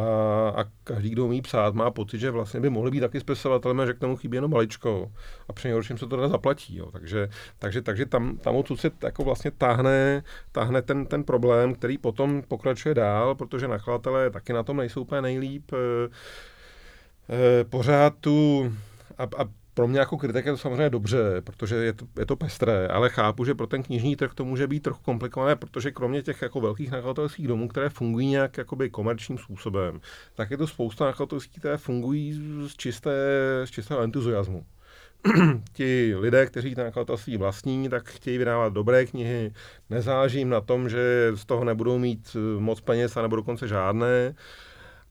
[0.49, 3.93] a každý, kdo umí psát, má pocit, že vlastně by mohli být taky spisovatelem že
[3.93, 5.11] k tomu chybí jenom maličko.
[5.49, 6.75] A při nejhorším se to teda zaplatí.
[6.77, 6.91] Jo.
[6.91, 7.29] Takže,
[7.59, 12.41] takže, takže tam, tam odsud se jako vlastně táhne, táhne ten, ten problém, který potom
[12.47, 15.71] pokračuje dál, protože nakladatelé taky na tom nejsou úplně nejlíp.
[15.73, 16.09] E,
[17.29, 18.71] e, pořád tu
[19.17, 19.45] a, a
[19.77, 23.09] pro mě jako kritik je to samozřejmě dobře, protože je to, je to pestré, ale
[23.09, 26.61] chápu, že pro ten knižní trh to může být trochu komplikované, protože kromě těch jako
[26.61, 30.01] velkých nakladatelských domů, které fungují nějak jakoby komerčním způsobem,
[30.35, 32.33] tak je to spousta nakladatelských, které fungují
[32.67, 33.11] z, čisté,
[33.65, 34.65] z čistého entuziasmu.
[35.73, 39.53] ti lidé, kteří ten nakladatelství vlastní, tak chtějí vydávat dobré knihy,
[39.89, 44.35] nezáleží jim na tom, že z toho nebudou mít moc peněz a nebo dokonce žádné,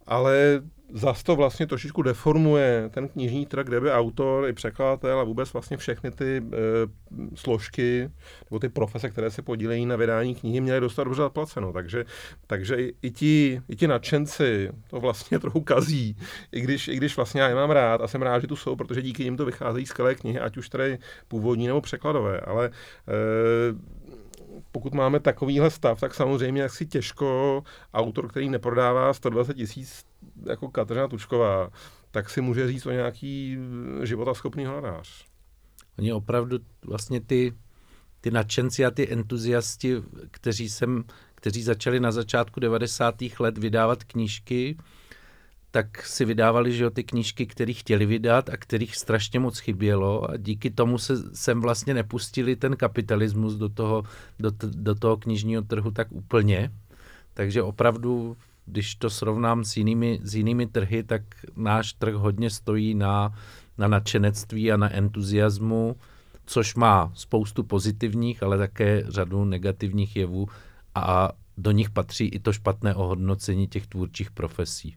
[0.07, 0.63] ale
[0.93, 5.53] zas to vlastně trošičku deformuje ten knižní trh, kde by autor i překladatel a vůbec
[5.53, 6.57] vlastně všechny ty e,
[7.35, 8.11] složky
[8.51, 11.73] nebo ty profese, které se podílejí na vydání knihy, měly dostat dobře zaplaceno.
[11.73, 12.05] Takže,
[12.47, 16.17] takže i, i, ti, i ti nadšenci to vlastně trochu kazí,
[16.53, 18.77] i když, i když vlastně já je mám rád a jsem rád, že tu jsou,
[18.77, 22.71] protože díky nim to vycházejí skvělé knihy, ať už tady původní nebo překladové, ale e,
[24.73, 27.63] pokud máme takovýhle stav, tak samozřejmě asi těžko
[27.95, 30.05] autor, který neprodává 120 tisíc
[30.47, 31.71] jako Kateřina Tučková,
[32.11, 33.59] tak si může říct o nějaký
[34.03, 35.25] životaschopný honorář.
[35.99, 37.55] Oni opravdu vlastně ty,
[38.21, 41.05] ty nadšenci a ty entuziasti, kteří, jsem,
[41.35, 43.15] kteří začali na začátku 90.
[43.39, 44.77] let vydávat knížky,
[45.77, 50.31] tak si vydávali že jo, ty knížky, které chtěli vydat a kterých strašně moc chybělo
[50.31, 54.03] a díky tomu se sem vlastně nepustili ten kapitalismus do toho,
[54.39, 56.73] do, do toho knižního trhu tak úplně.
[57.35, 61.23] Takže opravdu, když to srovnám s jinými, s jinými trhy, tak
[61.57, 63.35] náš trh hodně stojí na,
[63.79, 65.97] na nadšenectví a na entuziasmu,
[66.47, 70.49] což má spoustu pozitivních, ale také řadu negativních jevů
[70.95, 74.97] a do nich patří i to špatné ohodnocení těch tvůrčích profesí.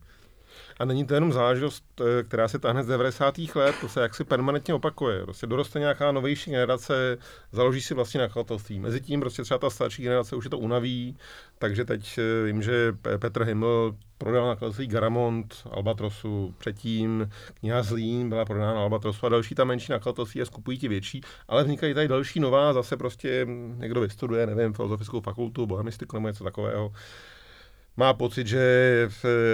[0.80, 3.55] A není to jenom záležitost, eh, která se táhne z 90.
[3.55, 5.23] let, to se jaksi permanentně opakuje.
[5.23, 7.17] Prostě doroste nějaká novější generace,
[7.51, 8.80] založí si vlastně nakladatelství.
[8.80, 11.17] Mezitím prostě třeba ta starší generace už je to unaví,
[11.57, 18.45] takže teď eh, vím, že Petr Himmel prodal nakladatelství Garamond, Albatrosu, předtím kniha Zlín byla
[18.45, 22.39] prodána Albatrosu a další ta menší nakladatelství a skupují ti větší, ale vznikají tady další
[22.39, 26.93] nová, zase prostě někdo vystuduje, nevím, filozofickou fakultu, bohemistiku nebo něco takového.
[27.97, 29.09] Má pocit, že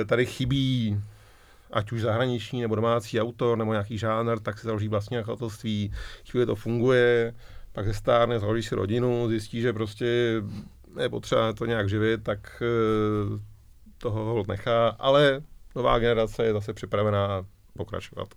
[0.05, 0.97] tady chybí
[1.71, 5.93] ať už zahraniční nebo domácí autor nebo nějaký žánr, tak si založí vlastní nakladatelství,
[6.31, 7.33] chvíli to funguje,
[7.71, 10.05] pak se stárne, založí si rodinu, zjistí, že prostě
[10.99, 13.39] je potřeba to nějak živit, tak eh,
[13.97, 15.41] toho hold nechá, ale
[15.75, 17.45] nová generace je zase připravená
[17.77, 18.27] pokračovat.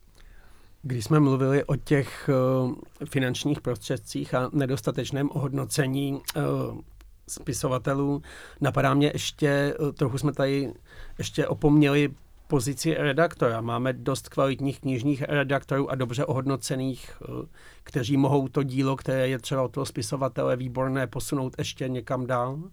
[0.83, 2.31] Když jsme mluvili o těch
[2.65, 2.75] uh,
[3.11, 6.81] finančních prostředcích a nedostatečném ohodnocení uh,
[7.29, 8.23] spisovatelů,
[8.61, 10.73] napadá mě ještě, trochu jsme tady
[11.19, 12.11] ještě opomněli
[12.49, 13.61] pozici redaktora.
[13.61, 17.47] Máme dost kvalitních knižních redaktorů a dobře ohodnocených, eh,
[17.83, 22.71] kteří mohou to dílo, které je třeba od toho spisovatele výborné, posunout ještě někam dál?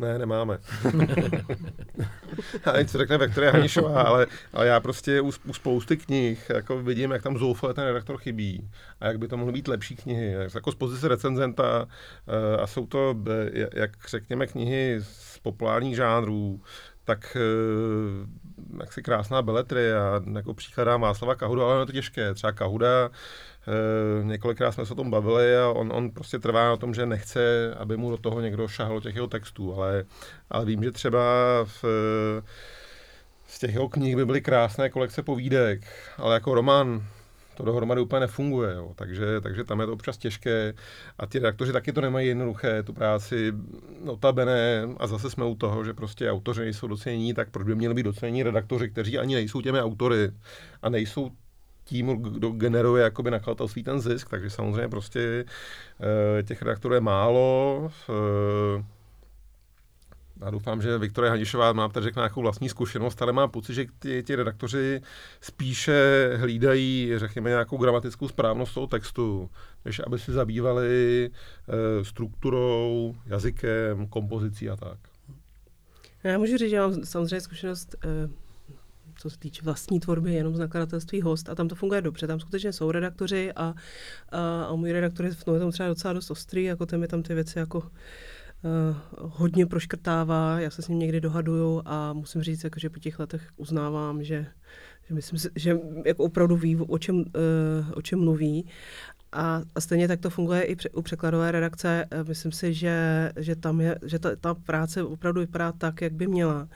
[0.00, 0.58] Ne, nemáme.
[2.66, 7.10] já něco řekne Viktoria Hanišová, ale, ale já prostě u, u spousty knih jako vidím,
[7.10, 8.70] jak tam zoufale ten redaktor chybí
[9.00, 10.36] a jak by to mohly být lepší knihy.
[10.54, 11.88] Jako z pozice recenzenta
[12.28, 16.60] eh, a jsou to, eh, jak řekněme, knihy z populárních žánrů,
[17.08, 22.34] tak eh, jak si krásná beletry a jako příkladám Václava Kahudu, ale je to těžké.
[22.34, 26.76] Třeba Kahuda, eh, několikrát jsme se o tom bavili a on, on prostě trvá na
[26.76, 30.04] tom, že nechce, aby mu do toho někdo šahl těch jeho textů, ale,
[30.50, 31.20] ale vím, že třeba
[31.64, 31.84] v,
[33.46, 35.80] z těch jeho knih by byly krásné kolekce povídek,
[36.18, 37.06] ale jako román
[37.58, 38.74] to dohromady úplně nefunguje.
[38.74, 38.92] Jo.
[38.94, 40.74] Takže, takže tam je to občas těžké
[41.18, 43.52] a ti redaktoři taky to nemají jednoduché, tu práci
[44.04, 47.94] notabene a zase jsme u toho, že prostě autoři nejsou docenění, tak proč by měli
[47.94, 50.30] být docenění redaktoři, kteří ani nejsou těmi autory
[50.82, 51.30] a nejsou
[51.84, 55.44] tím, kdo generuje jakoby nakladatelství ten zisk, takže samozřejmě prostě
[56.38, 58.97] e, těch redaktorů je málo, e,
[60.40, 63.86] já doufám, že Viktoria Hanišová má tady řekne nějakou vlastní zkušenost, ale mám pocit, že
[63.98, 65.00] ti, ti redaktoři
[65.40, 69.50] spíše hlídají, řekněme, nějakou gramatickou správnost toho textu,
[69.84, 71.30] než aby si zabývali
[71.68, 74.98] e, strukturou, jazykem, kompozicí a tak.
[76.24, 78.28] Já můžu říct, že mám samozřejmě zkušenost e,
[79.18, 82.26] co se týče vlastní tvorby, jenom z nakladatelství host a tam to funguje dobře.
[82.26, 83.74] Tam skutečně jsou redaktoři a,
[84.28, 87.22] a, a můj redaktor je v tom třeba docela dost ostrý, jako ten mi tam
[87.22, 87.90] ty věci jako
[89.18, 93.18] hodně proškrtává, já se s ním někdy dohaduju a musím říct, jako, že po těch
[93.18, 94.46] letech uznávám, že,
[95.08, 97.24] že myslím, že jako opravdu ví, o čem, uh,
[97.94, 98.66] o čem mluví.
[99.32, 102.06] A, a stejně tak to funguje i u překladové redakce.
[102.10, 106.12] Eh, myslím si, že, že tam je, že ta, ta práce opravdu vypadá tak, jak
[106.12, 106.68] by měla.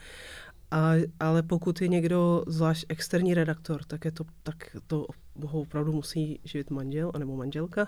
[0.73, 5.07] A, ale pokud je někdo zvlášť externí redaktor, tak je to, tak to
[5.41, 7.87] ho opravdu musí živit manžel anebo manželka,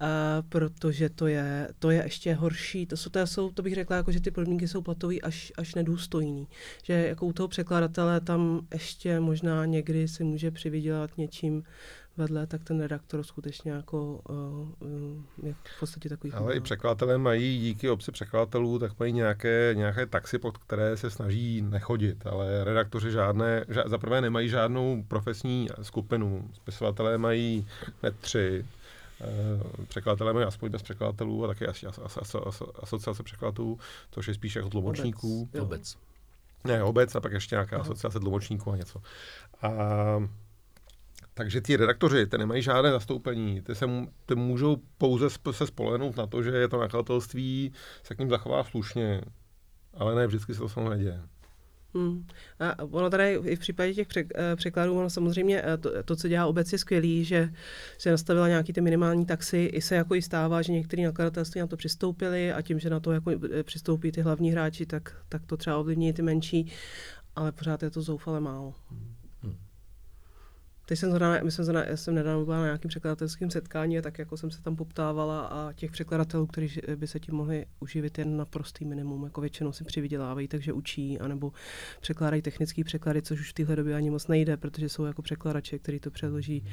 [0.00, 2.86] a, protože to je, to je ještě horší.
[2.86, 5.74] To, jsou, to, jsou, to bych řekla, jako, že ty podmínky jsou platový až, až
[5.74, 6.48] nedůstojný.
[6.84, 11.62] Že jako u toho překladatele tam ještě možná někdy si může přivydělat něčím
[12.16, 16.32] vedle, tak ten redaktor skutečně jako uh, je v podstatě takový...
[16.32, 21.10] Ale i překladatelé mají díky obci překladatelů, tak mají nějaké, nějaké taxi, pod které se
[21.10, 27.66] snaží nechodit, ale redaktoři žádné, ža, za prvé nemají žádnou profesní skupinu, spisovatelé mají
[28.02, 28.64] ne tři,
[29.88, 31.86] překladatelé mají aspoň bez překladatelů a také asi
[32.82, 33.78] asociace překladatelů,
[34.10, 35.42] což je spíš jako tlumočníků.
[35.42, 35.62] Obec.
[35.62, 35.96] Obec.
[36.64, 39.02] Ne, obec a pak ještě nějaká asociace tlumočníků a něco.
[39.62, 39.68] A
[41.40, 43.86] takže ti redaktoři, ty nemají žádné zastoupení, ty, se,
[44.26, 47.72] ty můžou pouze se spolehnout na to, že je to nakladatelství
[48.02, 49.20] se k ním zachová slušně,
[49.94, 51.20] ale ne vždycky se to samozřejmě děje.
[51.94, 52.26] Hmm.
[52.60, 56.28] A ono tady i v případě těch eh, překladů, ono samozřejmě eh, to, to, co
[56.28, 57.52] dělá obec, je skvělý, že
[57.98, 61.66] se nastavila nějaký ty minimální taxy, i se jako i stává, že některé nakladatelství na
[61.66, 65.46] to přistoupili a tím, že na to jako eh, přistoupí ty hlavní hráči, tak, tak
[65.46, 66.72] to třeba ovlivní ty menší,
[67.36, 68.74] ale pořád je to zoufale málo.
[68.90, 69.19] Hmm.
[70.90, 74.18] Teď jsem zrovna, myslím, zrovna, já jsem nedávno byla na nějakým překladatelském setkání a tak
[74.18, 78.36] jako jsem se tam poptávala a těch překladatelů, kteří by se tím mohli uživit jen
[78.36, 81.52] na prostý minimum, jako většinou si přivydělávají, takže učí, anebo
[82.00, 85.78] překládají technické překlady, což už v téhle době ani moc nejde, protože jsou jako překladače,
[85.78, 86.64] který to přeloží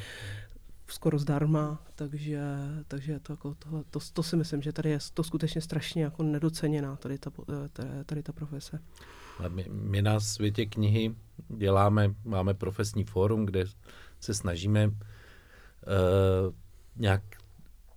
[0.88, 2.42] skoro zdarma, takže,
[2.88, 6.24] takže to, jako tohle, to, to, si myslím, že tady je to skutečně strašně jako
[6.24, 7.32] nedoceněná tady ta,
[7.74, 8.80] tady, tady ta profese.
[9.48, 11.16] My, my na světě knihy
[11.48, 13.66] děláme, máme profesní fórum, kde
[14.20, 14.94] se snažíme uh,
[16.96, 17.22] nějak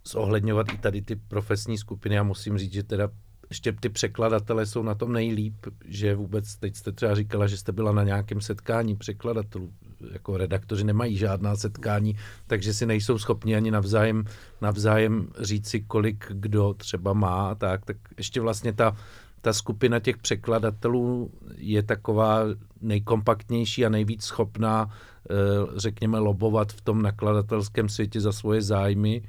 [0.04, 2.18] zohledňovat i tady ty profesní skupiny.
[2.18, 3.08] A musím říct, že teda
[3.50, 7.72] ještě ty překladatelé jsou na tom nejlíp, že vůbec, teď jste třeba říkala, že jste
[7.72, 9.72] byla na nějakém setkání překladatelů,
[10.12, 12.16] jako redaktoři nemají žádná setkání,
[12.46, 14.24] takže si nejsou schopni ani navzájem,
[14.60, 18.96] navzájem říci, kolik kdo třeba má, tak, tak ještě vlastně ta
[19.40, 22.40] ta skupina těch překladatelů je taková
[22.80, 25.34] nejkompaktnější a nejvíc schopná, eh,
[25.76, 29.22] řekněme, lobovat v tom nakladatelském světě za svoje zájmy.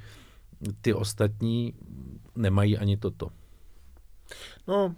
[0.80, 1.74] Ty ostatní
[2.36, 3.28] nemají ani toto.
[4.68, 4.94] No,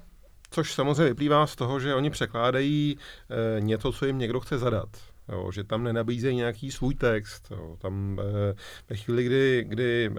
[0.50, 4.88] což samozřejmě vyplývá z toho, že oni překládají e, něco, co jim někdo chce zadat.
[5.28, 7.48] Jo, že tam nenabízejí nějaký svůj text.
[7.50, 7.76] Jo.
[7.80, 8.54] Tam e,
[8.88, 10.12] ve chvíli, kdy, kdy e,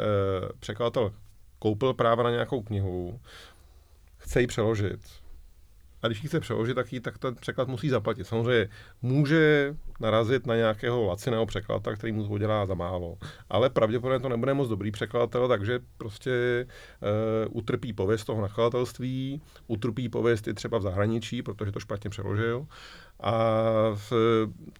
[0.59, 1.11] překladatel
[1.59, 3.19] koupil práva na nějakou knihu,
[4.25, 4.99] chce ji přeložit.
[6.01, 8.27] A když ji chce přeložit, tak, ji, tak ten překlad musí zaplatit.
[8.27, 8.69] Samozřejmě
[9.01, 13.17] může narazit na nějakého laciného překladatele, který mu to udělá za málo.
[13.49, 16.65] Ale pravděpodobně to nebude moc dobrý překladatel, takže prostě
[17.47, 22.67] uh, utrpí pověst toho nakladatelství, utrpí pověst i třeba v zahraničí, protože to špatně přeložil.
[23.19, 23.33] A
[23.95, 24.11] v,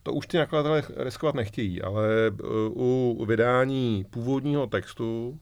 [0.04, 5.40] to už ty nakladatelé riskovat nechtějí, ale uh, u vydání původního textu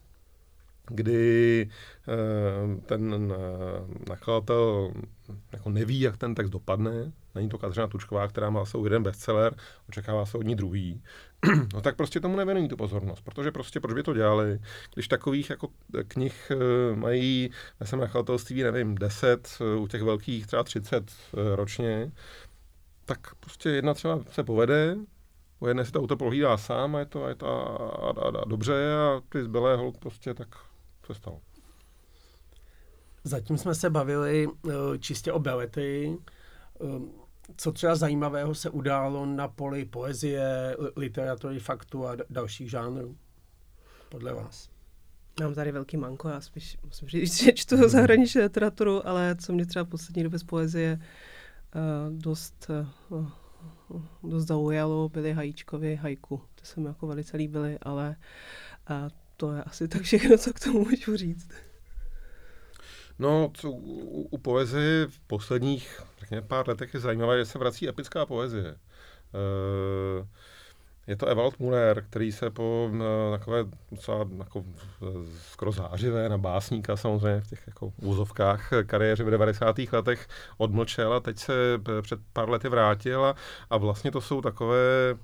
[0.88, 1.69] kdy
[2.07, 4.93] eh, ten eh, nakladatel
[5.51, 7.11] jako neví, jak ten text dopadne.
[7.36, 9.55] Není to Kateřina Tučková, která má svou jeden bestseller,
[9.89, 11.01] očekává se od ní druhý.
[11.73, 14.59] no tak prostě tomu nevěnují tu pozornost, protože prostě proč by to dělali,
[14.93, 15.67] když takových jako
[16.07, 21.11] knih eh, mají ve svém nakladatelství, nevím, 10, u těch velkých třeba 30
[21.55, 22.11] ročně,
[23.05, 24.95] tak prostě jedna třeba se povede,
[25.59, 28.09] u jedné si to auto prohlídá sám a je to, a je to a, a,
[28.09, 30.47] a, a dobře a ty zbylé hold prostě tak
[31.05, 31.41] se stalo?
[33.23, 36.17] Zatím jsme se bavili uh, čistě o belety.
[36.79, 37.05] Uh,
[37.57, 43.17] co třeba zajímavého se událo na poli poezie, literatury, faktu a dalších žánrů?
[44.09, 44.69] Podle vás?
[45.39, 49.65] Mám tady velký manko, já spíš musím říct, že čtu zahraniční literaturu, ale co mě
[49.65, 52.71] třeba poslední době z poezie uh, dost,
[53.09, 53.29] uh,
[54.23, 56.41] dost zaujalo, byly Hajíčkovi hajku.
[56.55, 58.15] To se mi jako velice líbily, ale
[58.89, 59.09] uh,
[59.43, 61.49] to je asi tak všechno, co k tomu můžu říct.
[63.19, 67.89] No, co, u, u poezie v posledních, řekněme, pár letech je zajímavé, že se vrací
[67.89, 68.67] epická poezie.
[68.67, 68.77] E,
[71.07, 74.63] je to Evald Muller, který se po na, takové docela jako,
[75.51, 79.75] skoro zářivé na básníka samozřejmě v těch jako úzovkách kariéře v 90.
[79.91, 80.27] letech
[80.57, 81.53] odmlčel a teď se
[82.01, 83.35] před pár lety vrátil a,
[83.69, 85.15] a vlastně to jsou takové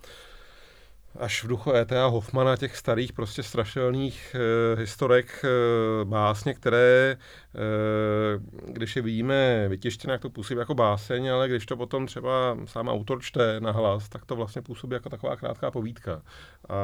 [1.15, 2.05] až v duchu E.T.A.
[2.05, 7.17] Hoffmana, těch starých prostě strašelných e, historek, e, básně, které,
[7.55, 12.57] e, když je vidíme vytěštěné, jak to působí jako báseň, ale když to potom třeba
[12.65, 16.21] sám autor čte na hlas, tak to vlastně působí jako taková krátká povídka.
[16.69, 16.75] A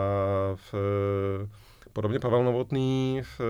[0.55, 0.75] v,
[1.93, 3.41] Podobně Pavel Novotný, v,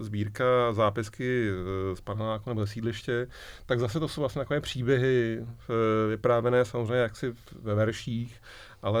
[0.00, 1.50] sbírka zápisky
[1.94, 3.26] z paneláku nebo sídliště,
[3.66, 5.46] tak zase to jsou vlastně takové příběhy
[6.08, 8.40] vyprávěné samozřejmě jaksi ve verších
[8.84, 9.00] ale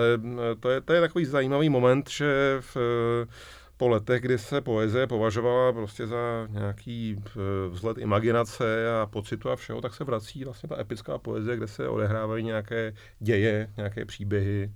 [0.60, 3.32] to je, to je takový zajímavý moment, že v, eh,
[3.76, 9.56] po letech, kdy se poezie považovala prostě za nějaký eh, vzhled imaginace a pocitu a
[9.56, 14.72] všeho, tak se vrací vlastně ta epická poezie, kde se odehrávají nějaké děje, nějaké příběhy.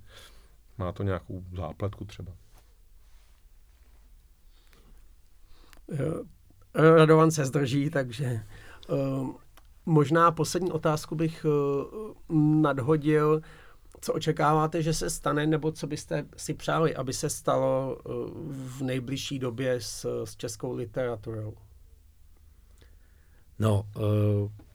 [0.78, 2.32] má to nějakou zápletku třeba.
[6.74, 8.40] Radovan se zdrží, takže
[9.86, 11.46] možná poslední otázku bych
[12.60, 13.42] nadhodil.
[14.00, 18.14] Co očekáváte, že se stane, nebo co byste si přáli, aby se stalo uh,
[18.52, 21.54] v nejbližší době s, s českou literaturou?
[23.58, 24.02] No, uh,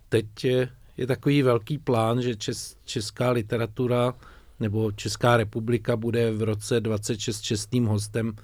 [0.10, 4.14] teď je, je takový velký plán, že čes, česká literatura
[4.60, 8.36] nebo Česká republika bude v roce 26 čestným hostem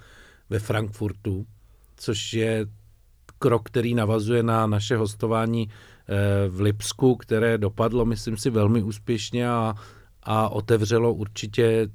[0.49, 1.45] ve Frankfurtu,
[1.97, 2.65] což je
[3.39, 9.49] krok, který navazuje na naše hostování eh, v Lipsku, které dopadlo, myslím si, velmi úspěšně
[9.49, 9.75] a,
[10.23, 11.89] a otevřelo určitě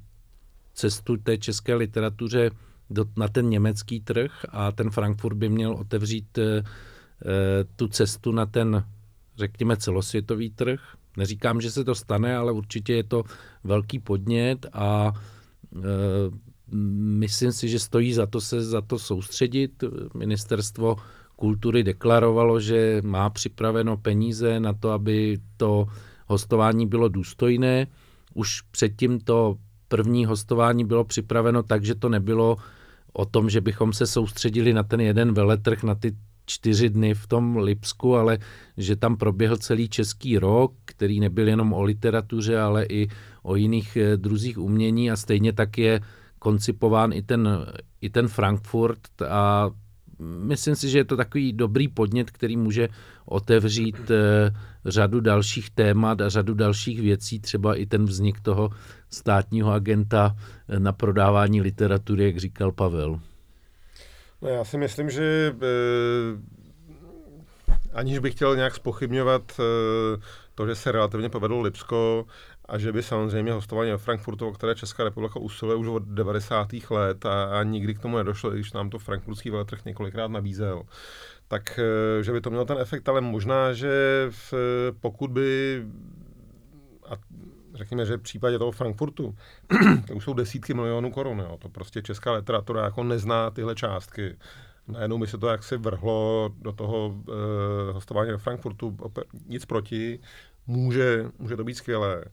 [0.73, 2.51] cestu té české literatuře
[2.89, 6.63] do, na ten německý trh a ten Frankfurt by měl otevřít e,
[7.75, 8.85] tu cestu na ten,
[9.37, 10.79] řekněme, celosvětový trh.
[11.17, 13.23] Neříkám, že se to stane, ale určitě je to
[13.63, 15.13] velký podnět a
[15.75, 15.79] e,
[17.17, 19.83] myslím si, že stojí za to se za to soustředit.
[20.13, 20.95] Ministerstvo
[21.35, 25.87] kultury deklarovalo, že má připraveno peníze na to, aby to
[26.27, 27.87] hostování bylo důstojné.
[28.35, 29.55] Už předtím to
[29.87, 32.57] první hostování bylo připraveno tak, že to nebylo
[33.13, 36.15] o tom, že bychom se soustředili na ten jeden veletrh, na ty
[36.45, 38.37] čtyři dny v tom Lipsku, ale
[38.77, 43.07] že tam proběhl celý český rok, který nebyl jenom o literatuře, ale i
[43.43, 46.01] o jiných eh, druzích umění a stejně tak je
[46.39, 47.49] koncipován i ten,
[48.01, 49.69] i ten Frankfurt a
[50.19, 52.89] myslím si, že je to takový dobrý podnět, který může
[53.25, 54.51] otevřít eh,
[54.85, 58.69] řadu dalších témat a řadu dalších věcí, třeba i ten vznik toho
[59.09, 60.35] státního agenta
[60.69, 63.19] eh, na prodávání literatury, jak říkal Pavel.
[64.41, 66.37] No já si myslím, že eh,
[67.93, 69.51] aniž bych chtěl nějak spochybňovat
[70.55, 72.25] to, že se relativně povedlo Lipsko
[72.65, 76.67] a že by samozřejmě hostování ve Frankfurtu, o které Česká republika usiluje už od 90.
[76.89, 80.83] let a, a nikdy k tomu nedošlo, když nám to frankfurtský veletrh několikrát nabízel,
[81.47, 84.53] tak eh, že by to mělo ten efekt, ale možná, že v,
[84.99, 85.81] pokud by
[87.09, 87.13] a
[87.73, 89.35] řekněme, že v případě toho Frankfurtu,
[90.07, 91.57] to už jsou desítky milionů korun, jo.
[91.61, 94.37] to prostě česká literatura jako nezná tyhle částky.
[94.87, 98.97] Najednou by se to jaksi vrhlo do toho e, hostování ve Frankfurtu,
[99.45, 100.19] nic proti,
[100.67, 102.25] může, může to být skvělé.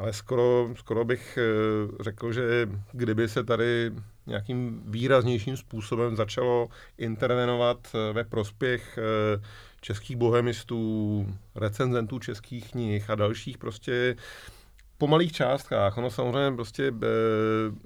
[0.00, 3.92] Ale skoro, skoro bych eh, řekl, že kdyby se tady
[4.26, 9.42] nějakým výraznějším způsobem začalo intervenovat eh, ve prospěch eh,
[9.80, 14.16] českých bohemistů, recenzentů českých knih a dalších prostě
[15.00, 15.98] po malých částkách.
[15.98, 16.92] Ono samozřejmě prostě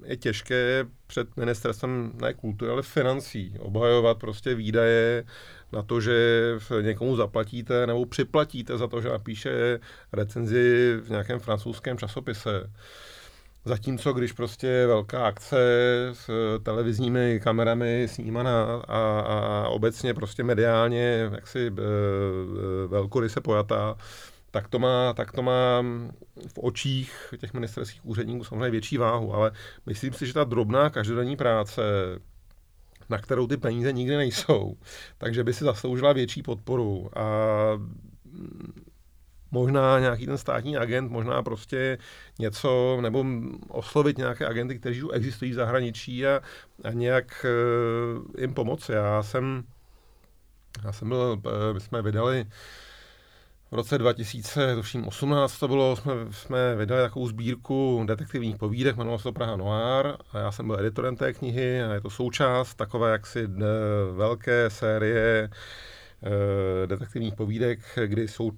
[0.03, 5.23] je těžké před ministerstvem ne kultury, ale financí obhajovat prostě výdaje
[5.71, 6.51] na to, že
[6.81, 9.79] někomu zaplatíte nebo připlatíte za to, že napíše
[10.13, 12.71] recenzi v nějakém francouzském časopise.
[13.65, 15.57] Zatímco, když prostě velká akce
[16.13, 16.29] s
[16.63, 21.71] televizními kamerami snímaná a, a obecně prostě mediálně jaksi
[22.87, 23.95] velkoryse pojatá,
[24.55, 25.83] tak to, má, tak to má
[26.47, 29.51] v očích těch ministerských úředníků samozřejmě větší váhu, ale
[29.85, 31.81] myslím si, že ta drobná každodenní práce
[33.09, 34.77] na kterou ty peníze nikdy nejsou,
[35.17, 37.25] takže by si zasloužila větší podporu a
[39.51, 41.97] možná nějaký ten státní agent, možná prostě
[42.39, 43.25] něco, nebo
[43.67, 46.41] oslovit nějaké agenty, kteří už existují v zahraničí a,
[46.83, 48.91] a nějak uh, jim pomoci.
[48.91, 49.63] Já jsem,
[50.85, 52.45] já jsem byl, uh, my jsme vydali
[53.71, 59.33] v roce 2018 to bylo, jsme, jsme vydali takovou sbírku detektivních povídek, jmenovalo se to
[59.33, 63.39] Praha Noir a já jsem byl editorem té knihy a je to součást takové jaksi
[63.43, 63.61] eh,
[64.11, 65.49] velké série
[66.23, 68.51] eh, detektivních povídek, kdy jsou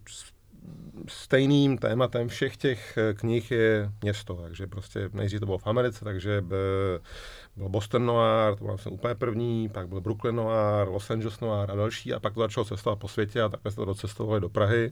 [1.08, 6.06] stejným tématem všech těch eh, knih je město, takže prostě nejdřív to bylo v Americe,
[6.06, 11.40] takže byl Boston Noir, to byl vlastně úplně první, pak byl Brooklyn Noir, Los Angeles
[11.40, 14.42] Noir a další a pak to začalo cestovat po světě a takhle se to docestovali
[14.42, 14.92] do Prahy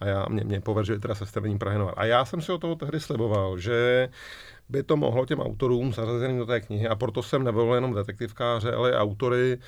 [0.00, 1.94] a já, mě, mě pověřili teda sestavení Prahy Noir.
[1.96, 4.08] A já jsem si o toho tehdy sliboval, že
[4.68, 8.72] by to mohlo těm autorům zařazeným do té knihy a proto jsem nevolil jenom detektivkáře,
[8.72, 9.58] ale i autory,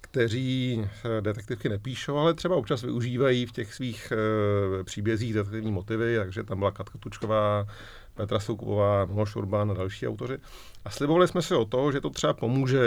[0.00, 6.16] kteří eh, detektivky nepíšou, ale třeba občas využívají v těch svých e, příbězích detektivní motivy,
[6.16, 7.66] takže tam byla Katka Tučková,
[8.14, 10.38] Petra Soukupová, Miloš Urban a další autoři.
[10.84, 12.80] A slibovali jsme si o to, že to třeba pomůže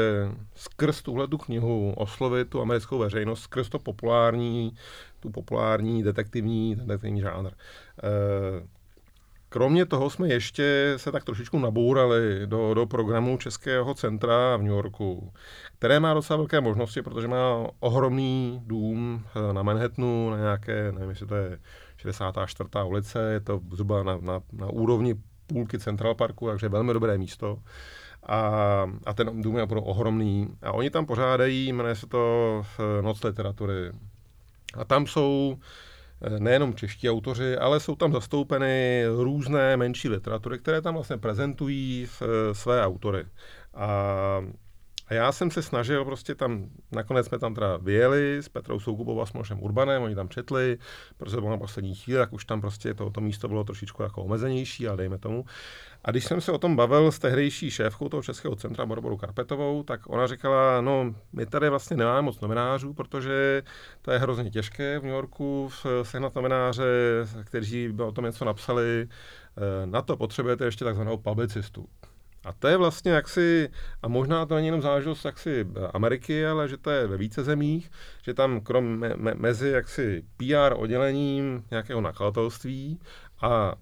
[0.55, 4.75] skrz tuhle tu knihu oslovit tu americkou veřejnost, skrz to populární,
[5.19, 7.49] tu populární detektivní, detektivní žánr.
[7.49, 8.80] E,
[9.53, 14.71] Kromě toho jsme ještě se tak trošičku nabourali do, do programu Českého centra v New
[14.71, 15.33] Yorku,
[15.77, 21.09] které má docela velké možnosti, protože má ohromný dům eh, na Manhattanu, na nějaké, nevím,
[21.09, 21.59] jestli to je
[21.97, 22.69] 64.
[22.85, 25.15] ulice, je to zhruba na, na, na úrovni
[25.47, 27.57] půlky Central Parku, takže velmi dobré místo.
[28.23, 28.37] A,
[29.05, 30.47] a ten dům je opravdu ohromný.
[30.61, 33.91] A oni tam pořádají, jmenuje se to eh, Noc literatury.
[34.77, 35.90] A tam jsou eh,
[36.39, 42.07] nejenom čeští autoři, ale jsou tam zastoupeny různé menší literatury, které tam vlastně prezentují
[42.51, 43.25] své autory.
[43.73, 43.87] A
[45.11, 49.21] a já jsem se snažil prostě tam, nakonec jsme tam teda vyjeli s Petrou Soukubou
[49.21, 50.77] a s Mošem Urbanem, oni tam četli,
[51.17, 54.03] protože to bylo na poslední chvíli, tak už tam prostě to, to místo bylo trošičku
[54.03, 55.45] jako omezenější, ale dejme tomu.
[56.03, 59.83] A když jsem se o tom bavil s tehdejší šéfkou toho Českého centra Barbarou Karpetovou,
[59.83, 63.63] tak ona říkala, no my tady vlastně nemáme moc novinářů, protože
[64.01, 65.69] to je hrozně těžké v New Yorku
[66.03, 66.83] sehnat novináře,
[67.43, 69.07] kteří by o tom něco napsali.
[69.57, 71.87] Eh, na to potřebujete ještě takzvaného publicistu.
[72.43, 73.69] A to je vlastně jaksi,
[74.01, 77.91] a možná to není jenom záležitost jaksi Ameriky, ale že to je ve více zemích,
[78.23, 82.99] že tam krom me, me, mezi jaksi PR oddělením nějakého nakladatelství
[83.41, 83.75] a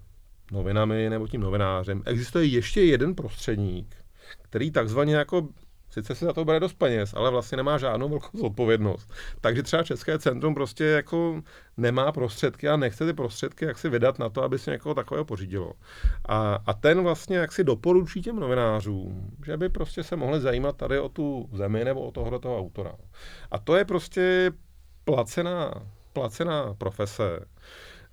[0.51, 3.95] novinami nebo tím novinářem existuje ještě jeden prostředník,
[4.41, 5.47] který takzvaně jako
[5.89, 9.11] sice si za to bere dost peněz, ale vlastně nemá žádnou velkou zodpovědnost.
[9.41, 11.41] Takže třeba České centrum prostě jako
[11.77, 15.25] nemá prostředky a nechce ty prostředky jak si vydat na to, aby si někoho takového
[15.25, 15.73] pořídilo.
[16.25, 20.77] A, a ten vlastně jak si doporučí těm novinářům, že by prostě se mohli zajímat
[20.77, 22.93] tady o tu zemi nebo o tohoto toho autora.
[23.51, 24.51] A to je prostě
[25.03, 25.73] placená,
[26.13, 27.39] placená profese.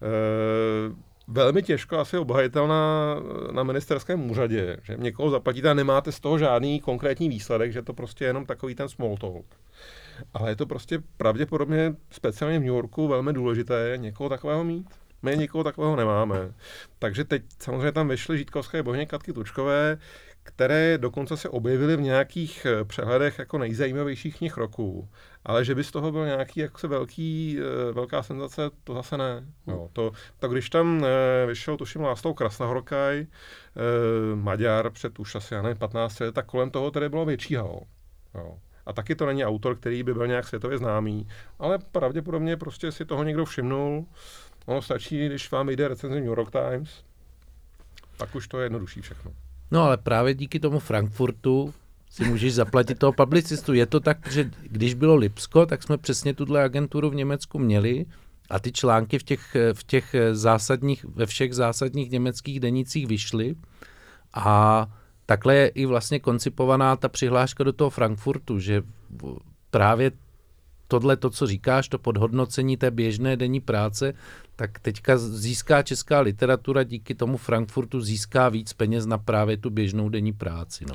[0.03, 3.16] E, velmi těžko asi obhajitelná
[3.53, 7.93] na ministerském úřadě, že někoho zaplatíte a nemáte z toho žádný konkrétní výsledek, že to
[7.93, 9.47] prostě je jenom takový ten small talk.
[10.35, 14.87] Ale je to prostě pravděpodobně, speciálně v New Yorku, velmi důležité někoho takového mít.
[15.22, 16.53] My nikoho takového nemáme.
[16.99, 19.99] Takže teď samozřejmě tam vyšly Žítkovské bohně Katky Tučkové,
[20.47, 25.09] které dokonce se objevily v nějakých eh, přehledech jako nejzajímavějších knih roku.
[25.44, 29.16] Ale že by z toho byl nějaký jako se velký, eh, velká senzace, to zase
[29.16, 29.44] ne.
[29.66, 33.26] No, to, tak když tam eh, vyšel, tuším, Láslou Krasnahorkaj,
[34.34, 37.80] Maďar před už asi, já nevím, 15 let, tak kolem toho tedy bylo větší halo.
[38.34, 38.59] Jo.
[38.86, 41.28] A taky to není autor, který by byl nějak světově známý,
[41.59, 44.07] ale pravděpodobně prostě si toho někdo všimnul.
[44.66, 47.05] Ono stačí, když vám jde recenze New York Times,
[48.16, 49.32] pak už to je jednodušší všechno.
[49.71, 51.75] No ale právě díky tomu Frankfurtu
[52.11, 53.75] si můžeš zaplatit toho publicistu.
[53.75, 58.07] Je to tak, že když bylo Lipsko, tak jsme přesně tuhle agenturu v Německu měli
[58.51, 63.55] a ty články v těch, v těch zásadních, ve všech zásadních německých denicích vyšly
[64.35, 64.87] a
[65.27, 68.83] takhle je i vlastně koncipovaná ta přihláška do toho Frankfurtu, že
[69.71, 70.11] právě
[70.89, 74.14] tohle, to, co říkáš, to podhodnocení té běžné denní práce,
[74.57, 80.09] tak teďka získá česká literatura díky tomu Frankfurtu získá víc peněz na právě tu běžnou
[80.09, 80.84] denní práci.
[80.89, 80.95] No.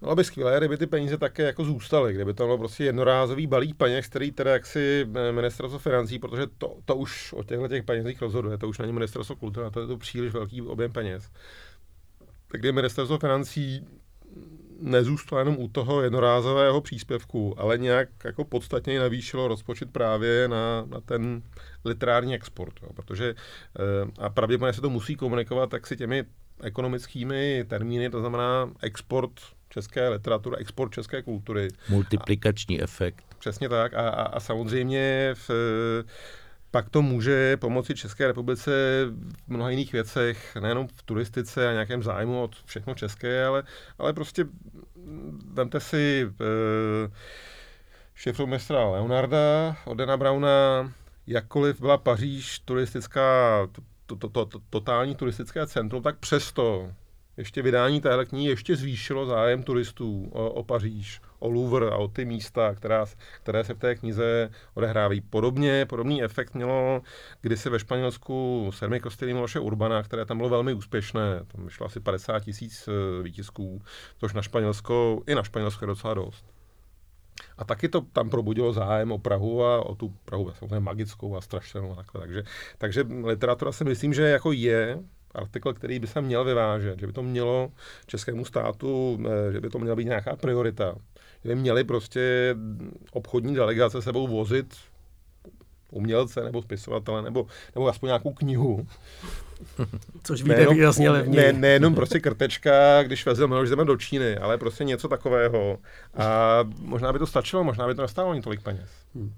[0.00, 3.76] Bylo by skvělé, kdyby ty peníze také jako zůstaly, kdyby to bylo prostě jednorázový balík
[3.76, 8.22] peněz, který teda jaksi eh, ministerstvo financí, protože to, to už o těchto těch penězích
[8.22, 11.30] rozhoduje, to už není ministerstvo kultury, to je to příliš velký objem peněz.
[12.48, 13.86] Tak kdyby ministerstvo financí
[14.80, 21.00] nezůstalo jenom u toho jednorázového příspěvku, ale nějak jako podstatně navýšilo rozpočet právě na, na
[21.00, 21.42] ten
[21.84, 22.74] literární export.
[22.82, 26.24] Jo, protože eh, a pravděpodobně se to musí komunikovat tak si těmi
[26.62, 29.32] ekonomickými termíny, to znamená export
[29.68, 31.68] české literatury, export české kultury.
[31.88, 33.24] Multiplikační a, efekt.
[33.38, 33.94] Přesně tak.
[33.94, 35.50] A, a, a samozřejmě v,
[36.74, 38.70] pak to může pomoci České republice
[39.46, 43.62] v mnoha jiných věcech, nejenom v turistice a nějakém zájmu od všechno české, ale,
[43.98, 44.46] ale prostě
[45.52, 46.44] vemte si e,
[48.14, 50.92] šéfromestra Leonarda, Odena Brauna,
[51.26, 53.58] jakkoliv byla Paříž turistická,
[54.06, 56.92] to, to, to, to, totální turistické centrum, tak přesto
[57.36, 62.24] ještě vydání téhle knihy ještě zvýšilo zájem turistů o, o Paříž, Louvre a o ty
[62.24, 63.06] místa, která,
[63.42, 65.20] které se v té knize odehrávají.
[65.20, 67.02] Podobně, podobný efekt mělo
[67.40, 71.40] kdysi ve Španělsku Sermi Kostely Miloše Urbana, které tam bylo velmi úspěšné.
[71.46, 73.82] Tam vyšlo asi 50 tisíc eh, výtisků,
[74.18, 76.44] což na Španělsko, i na Španělsko je docela dost.
[77.58, 81.40] A taky to tam probudilo zájem o Prahu a o tu Prahu samozřejmě magickou a
[81.40, 82.20] strašnou a takhle.
[82.20, 82.42] Takže,
[82.78, 84.98] takže literatura si myslím, že jako je
[85.34, 87.72] artikl, který by se měl vyvážet, že by to mělo
[88.06, 90.94] českému státu, eh, že by to měla být nějaká priorita.
[91.44, 92.56] Že by měli prostě
[93.12, 94.66] obchodní delegace sebou vozit
[95.90, 98.86] umělce nebo spisovatele nebo, nebo aspoň nějakou knihu.
[100.22, 101.36] Což vyjde výrazně levně.
[101.36, 105.78] Ne, nejenom prostě krtečka, když vezeme Miloš Zeman do Číny, ale prostě něco takového.
[106.14, 108.90] A možná by to stačilo, možná by to nestálo ani tolik peněz.
[109.14, 109.32] Hmm.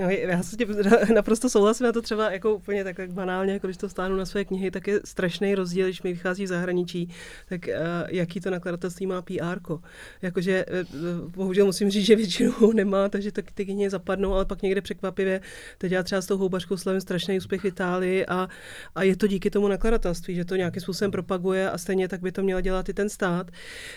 [0.00, 0.68] No, já se tím
[1.14, 4.26] naprosto souhlasím, a to třeba jako úplně tak, tak banálně, jako když to stáhnu na
[4.26, 7.08] své knihy, tak je strašný rozdíl, když mi vychází v zahraničí,
[7.48, 7.74] tak uh,
[8.08, 9.58] jaký to nakladatelství má PR.
[9.58, 9.80] -ko.
[10.22, 14.62] Jakože uh, bohužel musím říct, že většinou nemá, takže tak ty knihy zapadnou, ale pak
[14.62, 15.40] někde překvapivě.
[15.78, 18.48] Teď já třeba s tou houbařkou slavím strašný úspěch v Itálii a,
[18.94, 22.32] a je to díky tomu nakladatelství, že to nějakým způsobem propaguje a stejně tak by
[22.32, 23.50] to měl dělat i ten stát.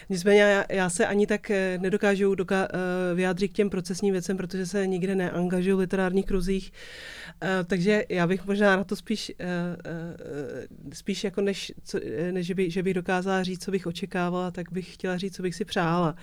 [0.09, 2.79] Nicméně já, já se ani tak nedokážu doká, uh,
[3.15, 6.71] vyjádřit k těm procesním věcem, protože se nikde neangažuju literárních kruzích.
[7.43, 11.71] Uh, takže já bych možná na to spíš, uh, uh, spíš jako než,
[12.31, 15.55] než by, že bych dokázala říct, co bych očekávala, tak bych chtěla říct, co bych
[15.55, 16.15] si přála.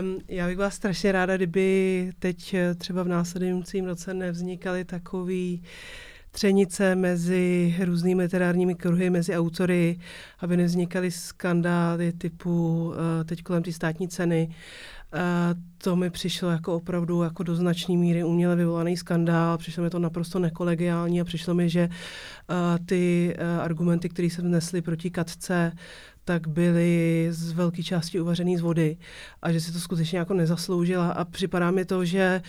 [0.00, 5.62] Um, já bych byla strašně ráda, kdyby teď třeba v následujícím roce nevznikaly takový
[6.30, 9.98] třenice mezi různými literárními kruhy, mezi autory,
[10.38, 12.92] aby nevznikaly skandály typu
[13.24, 14.54] teď kolem té státní ceny,
[15.78, 19.58] to mi přišlo jako opravdu jako do značné míry uměle vyvolaný skandál.
[19.58, 21.88] Přišlo mi to naprosto nekolegiální a přišlo mi, že
[22.86, 25.72] ty argumenty, které se vnesly proti Katce,
[26.24, 28.96] tak byly z velké části uvařený z vody
[29.42, 32.42] a že si to skutečně jako nezasloužila a připadá mi to, že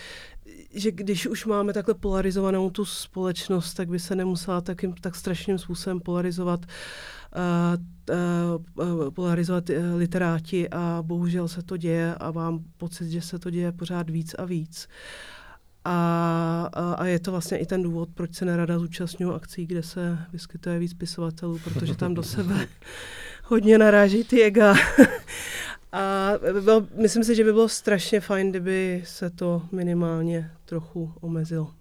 [0.73, 5.57] že když už máme takhle polarizovanou tu společnost, tak by se nemusela takým, tak strašným
[5.57, 6.71] způsobem polarizovat uh,
[9.13, 13.71] polarizovat e, literáti a bohužel se to děje a mám pocit, že se to děje
[13.71, 14.87] pořád víc a víc.
[15.85, 19.83] A, a, a je to vlastně i ten důvod, proč se nerada zúčastňují akcí, kde
[19.83, 22.67] se vyskytuje víc spisovatelů, protože tam do sebe
[23.43, 24.75] hodně naráží ty ega.
[25.91, 26.31] A
[26.95, 31.73] myslím si, že by bylo strašně fajn, kdyby se to minimálně trochu omezilo.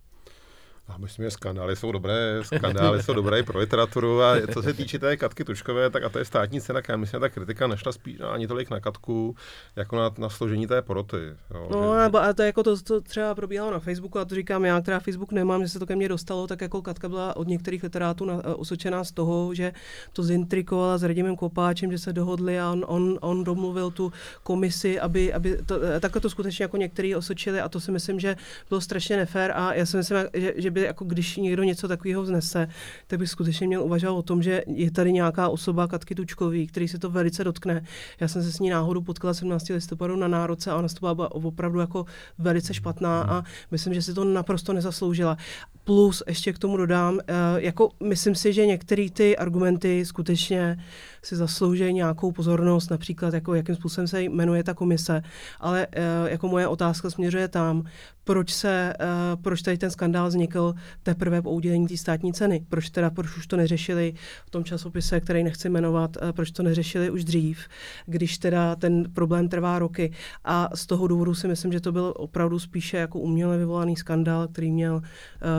[0.94, 4.98] A myslím, že skandály jsou dobré, skandály jsou dobré pro literaturu a co se týče
[4.98, 7.92] té Katky Tuškové, tak a to je státní cena, já myslím, že ta kritika nešla
[7.92, 9.36] spíš ani tolik na Katku,
[9.76, 11.16] jako na, na složení té poroty.
[11.54, 12.18] Jo, no, že...
[12.18, 15.32] a to jako to, to třeba probíhalo na Facebooku a to říkám já, která Facebook
[15.32, 18.34] nemám, že se to ke mně dostalo, tak jako Katka byla od některých literátů na,
[18.34, 19.72] uh, osočená z toho, že
[20.12, 24.12] to zintrikovala s Radimem Kopáčem, že se dohodli a on, on, on domluvil tu
[24.42, 28.36] komisi, aby, aby to, takhle to skutečně jako některý osočili a to si myslím, že
[28.68, 31.88] bylo strašně nefér a já si myslím, že, že by by, jako když někdo něco
[31.88, 32.68] takového vznese,
[33.06, 36.88] tak by skutečně měl uvažovat o tom, že je tady nějaká osoba Katky Tučkový, který
[36.88, 37.84] se to velice dotkne.
[38.20, 39.68] Já jsem se s ní náhodou potkala 17.
[39.68, 42.06] listopadu na nároce a ona to byla opravdu jako
[42.38, 45.36] velice špatná a myslím, že si to naprosto nezasloužila.
[45.84, 47.20] Plus ještě k tomu dodám, uh,
[47.56, 50.78] jako myslím si, že některé ty argumenty skutečně
[51.22, 55.22] si zaslouží nějakou pozornost, například jako jakým způsobem se jmenuje ta komise,
[55.60, 57.84] ale uh, jako moje otázka směřuje tam,
[58.24, 62.90] proč se, uh, proč tady ten skandál vznikl teprve po udělení té státní ceny, proč
[62.90, 64.14] teda, proč už to neřešili
[64.46, 67.58] v tom časopise, který nechci jmenovat, uh, proč to neřešili už dřív,
[68.06, 70.12] když teda ten problém trvá roky?
[70.44, 74.48] A z toho důvodu si myslím, že to byl opravdu spíše jako uměle vyvolaný skandál,
[74.48, 75.02] který měl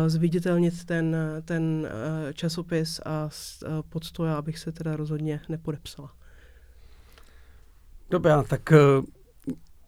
[0.08, 1.16] zviditelnit ten,
[1.46, 1.88] ten
[2.34, 3.30] časopis a
[3.68, 6.12] uh, pod to já bych se teda rozhodně nepodepsala.
[8.10, 9.06] Dobrá, tak uh,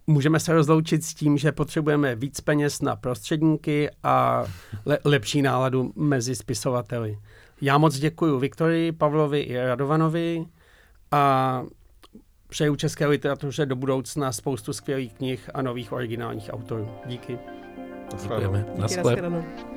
[0.07, 4.45] můžeme se rozloučit s tím, že potřebujeme víc peněz na prostředníky a
[4.85, 7.17] le- lepší náladu mezi spisovateli.
[7.61, 10.45] Já moc děkuji Viktorii, Pavlovi i Radovanovi
[11.11, 11.63] a
[12.47, 16.89] přeju české literatuře do budoucna spoustu skvělých knih a nových originálních autorů.
[17.05, 17.39] Díky.
[18.21, 18.65] Děkujeme.
[18.75, 19.72] Díky,